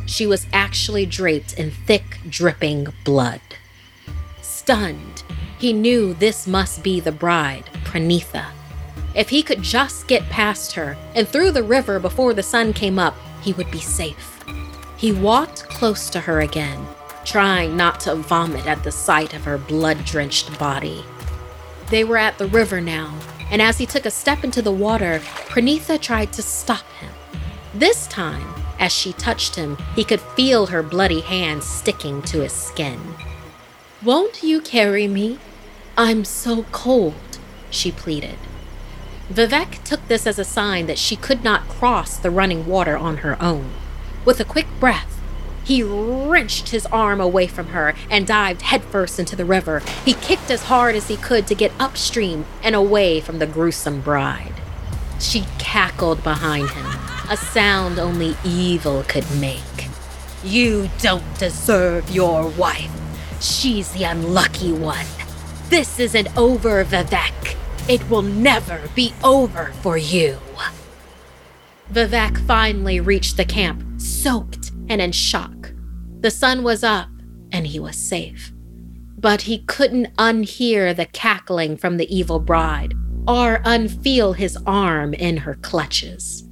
She 0.06 0.26
was 0.26 0.46
actually 0.54 1.04
draped 1.04 1.52
in 1.52 1.70
thick, 1.70 2.18
dripping 2.26 2.94
blood. 3.04 3.42
stunned. 4.40 5.22
He 5.58 5.74
knew 5.74 6.14
this 6.14 6.46
must 6.46 6.82
be 6.82 6.98
the 6.98 7.12
bride, 7.12 7.66
Pranitha. 7.84 8.46
If 9.14 9.28
he 9.28 9.42
could 9.42 9.62
just 9.62 10.08
get 10.08 10.22
past 10.30 10.72
her 10.72 10.96
and 11.14 11.28
through 11.28 11.50
the 11.50 11.62
river 11.62 12.00
before 12.00 12.32
the 12.32 12.42
sun 12.42 12.72
came 12.72 12.98
up, 12.98 13.16
he 13.42 13.52
would 13.52 13.70
be 13.70 13.80
safe. 13.80 14.42
He 14.96 15.12
walked 15.12 15.68
close 15.68 16.08
to 16.10 16.20
her 16.20 16.40
again, 16.40 16.86
trying 17.26 17.76
not 17.76 18.00
to 18.00 18.14
vomit 18.14 18.66
at 18.66 18.82
the 18.82 18.90
sight 18.90 19.34
of 19.34 19.44
her 19.44 19.58
blood 19.58 20.06
drenched 20.06 20.58
body. 20.58 21.04
They 21.90 22.02
were 22.02 22.16
at 22.16 22.38
the 22.38 22.48
river 22.48 22.80
now, 22.80 23.14
and 23.50 23.62
as 23.62 23.78
he 23.78 23.86
took 23.86 24.04
a 24.04 24.10
step 24.10 24.44
into 24.44 24.62
the 24.62 24.72
water, 24.72 25.20
Pranitha 25.48 26.00
tried 26.00 26.32
to 26.32 26.42
stop 26.42 26.84
him. 27.00 27.12
This 27.74 28.06
time, 28.06 28.54
as 28.78 28.92
she 28.92 29.12
touched 29.12 29.56
him, 29.56 29.76
he 29.94 30.04
could 30.04 30.20
feel 30.20 30.66
her 30.66 30.82
bloody 30.82 31.20
hands 31.20 31.64
sticking 31.64 32.22
to 32.22 32.42
his 32.42 32.52
skin. 32.52 33.00
Won't 34.02 34.42
you 34.42 34.60
carry 34.60 35.08
me? 35.08 35.38
I'm 35.96 36.24
so 36.24 36.64
cold, 36.72 37.38
she 37.70 37.90
pleaded. 37.90 38.38
Vivek 39.32 39.82
took 39.82 40.06
this 40.06 40.26
as 40.26 40.38
a 40.38 40.44
sign 40.44 40.86
that 40.86 40.98
she 40.98 41.16
could 41.16 41.42
not 41.42 41.68
cross 41.68 42.16
the 42.16 42.30
running 42.30 42.66
water 42.66 42.96
on 42.96 43.18
her 43.18 43.40
own. 43.42 43.70
With 44.24 44.38
a 44.38 44.44
quick 44.44 44.66
breath, 44.78 45.15
he 45.66 45.82
wrenched 45.82 46.68
his 46.68 46.86
arm 46.86 47.20
away 47.20 47.48
from 47.48 47.66
her 47.66 47.92
and 48.08 48.24
dived 48.24 48.62
headfirst 48.62 49.18
into 49.18 49.34
the 49.34 49.44
river. 49.44 49.82
He 50.04 50.14
kicked 50.14 50.48
as 50.48 50.62
hard 50.62 50.94
as 50.94 51.08
he 51.08 51.16
could 51.16 51.48
to 51.48 51.56
get 51.56 51.72
upstream 51.80 52.46
and 52.62 52.76
away 52.76 53.20
from 53.20 53.40
the 53.40 53.48
gruesome 53.48 54.00
bride. 54.00 54.54
She 55.18 55.44
cackled 55.58 56.22
behind 56.22 56.70
him, 56.70 56.86
a 57.28 57.36
sound 57.36 57.98
only 57.98 58.36
evil 58.44 59.02
could 59.08 59.28
make. 59.40 59.88
You 60.44 60.88
don't 61.00 61.36
deserve 61.36 62.10
your 62.10 62.46
wife. 62.46 62.92
She's 63.40 63.90
the 63.90 64.04
unlucky 64.04 64.72
one. 64.72 65.06
This 65.68 65.98
isn't 65.98 66.36
over, 66.38 66.84
Vivek. 66.84 67.56
It 67.88 68.08
will 68.08 68.22
never 68.22 68.82
be 68.94 69.12
over 69.24 69.72
for 69.82 69.98
you. 69.98 70.38
Vivek 71.92 72.38
finally 72.46 73.00
reached 73.00 73.36
the 73.36 73.44
camp, 73.44 74.00
soaked 74.00 74.65
and 74.88 75.00
in 75.00 75.12
shock. 75.12 75.72
The 76.20 76.30
sun 76.30 76.62
was 76.62 76.82
up 76.82 77.08
and 77.52 77.66
he 77.66 77.78
was 77.78 77.96
safe. 77.96 78.52
But 79.18 79.42
he 79.42 79.64
couldn't 79.64 80.14
unhear 80.16 80.94
the 80.94 81.06
cackling 81.06 81.76
from 81.76 81.96
the 81.96 82.14
evil 82.14 82.38
bride 82.38 82.94
or 83.26 83.60
unfeel 83.64 84.36
his 84.36 84.56
arm 84.66 85.14
in 85.14 85.38
her 85.38 85.54
clutches. 85.54 86.44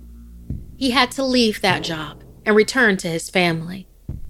He 0.77 0.91
had 0.91 1.11
to 1.13 1.25
leave 1.25 1.61
that 1.61 1.83
job 1.83 2.25
and 2.45 2.57
return 2.57 2.97
to 2.99 3.09
his 3.09 3.31
family. 3.31 3.87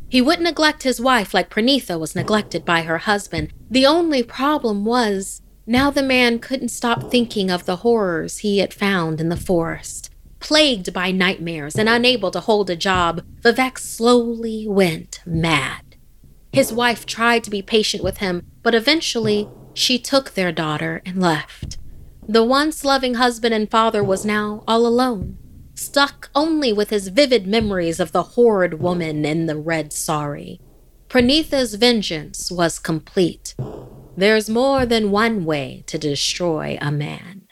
He 0.08 0.20
wouldn't 0.20 0.44
neglect 0.44 0.82
his 0.82 1.00
wife 1.00 1.34
like 1.34 1.50
Pranitha 1.50 1.98
was 1.98 2.14
neglected 2.14 2.64
by 2.64 2.82
her 2.82 2.98
husband. 2.98 3.52
The 3.70 3.86
only 3.86 4.22
problem 4.22 4.84
was 4.84 5.42
now 5.66 5.90
the 5.90 6.02
man 6.02 6.38
couldn't 6.38 6.68
stop 6.68 7.10
thinking 7.10 7.50
of 7.50 7.64
the 7.64 7.76
horrors 7.76 8.38
he 8.38 8.58
had 8.58 8.74
found 8.74 9.20
in 9.20 9.30
the 9.30 9.36
forest. 9.36 10.10
Plagued 10.44 10.92
by 10.92 11.10
nightmares 11.10 11.74
and 11.74 11.88
unable 11.88 12.30
to 12.30 12.38
hold 12.38 12.68
a 12.68 12.76
job, 12.76 13.22
Vivek 13.40 13.78
slowly 13.78 14.66
went 14.68 15.20
mad. 15.24 15.96
His 16.52 16.70
wife 16.70 17.06
tried 17.06 17.42
to 17.44 17.50
be 17.50 17.62
patient 17.62 18.04
with 18.04 18.18
him, 18.18 18.44
but 18.62 18.74
eventually 18.74 19.48
she 19.72 19.98
took 19.98 20.32
their 20.32 20.52
daughter 20.52 21.00
and 21.06 21.18
left. 21.18 21.78
The 22.28 22.44
once 22.44 22.84
loving 22.84 23.14
husband 23.14 23.54
and 23.54 23.70
father 23.70 24.04
was 24.04 24.26
now 24.26 24.62
all 24.68 24.86
alone, 24.86 25.38
stuck 25.74 26.28
only 26.34 26.74
with 26.74 26.90
his 26.90 27.08
vivid 27.08 27.46
memories 27.46 27.98
of 27.98 28.12
the 28.12 28.34
horrid 28.34 28.82
woman 28.82 29.24
in 29.24 29.46
the 29.46 29.56
red 29.56 29.94
sari. 29.94 30.60
Pranitha's 31.08 31.76
vengeance 31.76 32.52
was 32.52 32.78
complete. 32.78 33.54
There's 34.14 34.50
more 34.50 34.84
than 34.84 35.10
one 35.10 35.46
way 35.46 35.84
to 35.86 35.96
destroy 35.96 36.76
a 36.82 36.92
man. 36.92 37.43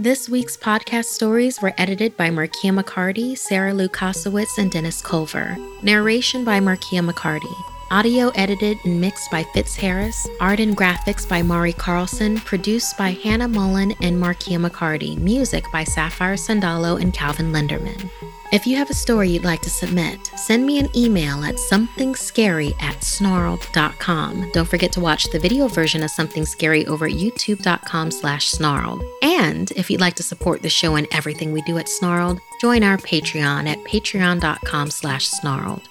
This 0.00 0.28
week's 0.28 0.56
podcast 0.56 1.06
stories 1.06 1.60
were 1.60 1.74
edited 1.76 2.16
by 2.16 2.30
Markia 2.30 2.72
McCarty, 2.72 3.36
Sarah 3.36 3.72
Lukasiewicz, 3.72 4.56
and 4.56 4.70
Dennis 4.70 5.02
Culver. 5.02 5.56
Narration 5.82 6.44
by 6.44 6.60
Markia 6.60 7.04
McCarty. 7.04 7.52
Audio 7.90 8.28
edited 8.34 8.76
and 8.84 9.00
mixed 9.00 9.30
by 9.30 9.42
Fitz 9.42 9.74
Harris. 9.74 10.28
Art 10.40 10.60
and 10.60 10.76
graphics 10.76 11.26
by 11.26 11.40
Mari 11.40 11.72
Carlson. 11.72 12.36
Produced 12.38 12.98
by 12.98 13.12
Hannah 13.12 13.48
Mullen 13.48 13.92
and 14.02 14.22
Markia 14.22 14.62
McCarty. 14.64 15.16
Music 15.16 15.64
by 15.72 15.84
Sapphire 15.84 16.34
Sandalo 16.34 17.00
and 17.00 17.14
Calvin 17.14 17.50
Linderman. 17.50 18.10
If 18.52 18.66
you 18.66 18.76
have 18.76 18.90
a 18.90 18.94
story 18.94 19.30
you'd 19.30 19.44
like 19.44 19.62
to 19.62 19.70
submit, 19.70 20.26
send 20.36 20.66
me 20.66 20.78
an 20.78 20.88
email 20.94 21.44
at 21.44 21.56
somethingscary 21.56 22.72
at 22.82 23.00
snarled.com. 23.00 24.50
Don't 24.52 24.68
forget 24.68 24.92
to 24.92 25.00
watch 25.00 25.24
the 25.30 25.38
video 25.38 25.66
version 25.68 26.02
of 26.02 26.10
Something 26.10 26.44
Scary 26.44 26.86
over 26.86 27.06
at 27.06 27.12
youtube.com 27.12 28.10
slash 28.10 28.48
snarled. 28.48 29.02
And 29.22 29.70
if 29.72 29.90
you'd 29.90 30.00
like 30.00 30.14
to 30.16 30.22
support 30.22 30.60
the 30.60 30.68
show 30.68 30.96
and 30.96 31.08
everything 31.10 31.52
we 31.52 31.62
do 31.62 31.78
at 31.78 31.88
Snarled, 31.88 32.40
join 32.60 32.82
our 32.82 32.96
Patreon 32.98 33.66
at 33.66 33.78
patreon.com 33.84 34.90
slash 34.90 35.28
snarled. 35.28 35.88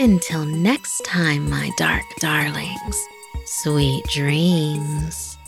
Until 0.00 0.44
next 0.44 1.04
time, 1.04 1.48
my 1.48 1.70
dark 1.76 2.02
darlings, 2.18 3.08
sweet 3.46 4.04
dreams. 4.06 5.38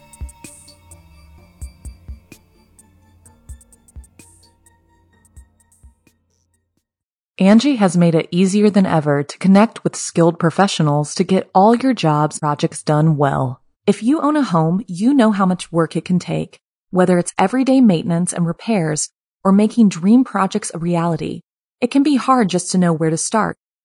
Angi 7.40 7.76
has 7.78 7.96
made 7.96 8.14
it 8.14 8.28
easier 8.30 8.70
than 8.70 8.86
ever 8.86 9.24
to 9.24 9.38
connect 9.38 9.82
with 9.82 9.96
skilled 9.96 10.38
professionals 10.38 11.16
to 11.16 11.24
get 11.24 11.50
all 11.52 11.74
your 11.74 11.92
jobs 11.92 12.38
projects 12.38 12.84
done 12.84 13.16
well. 13.16 13.60
If 13.84 14.00
you 14.04 14.20
own 14.20 14.36
a 14.36 14.42
home, 14.44 14.84
you 14.86 15.12
know 15.12 15.32
how 15.32 15.44
much 15.44 15.72
work 15.72 15.96
it 15.96 16.04
can 16.04 16.20
take, 16.20 16.60
whether 16.90 17.18
it's 17.18 17.34
everyday 17.36 17.80
maintenance 17.80 18.32
and 18.32 18.46
repairs 18.46 19.10
or 19.42 19.50
making 19.50 19.88
dream 19.88 20.22
projects 20.22 20.70
a 20.72 20.78
reality. 20.78 21.40
It 21.80 21.90
can 21.90 22.04
be 22.04 22.14
hard 22.14 22.48
just 22.48 22.70
to 22.70 22.78
know 22.78 22.92
where 22.92 23.10
to 23.10 23.16
start, 23.16 23.58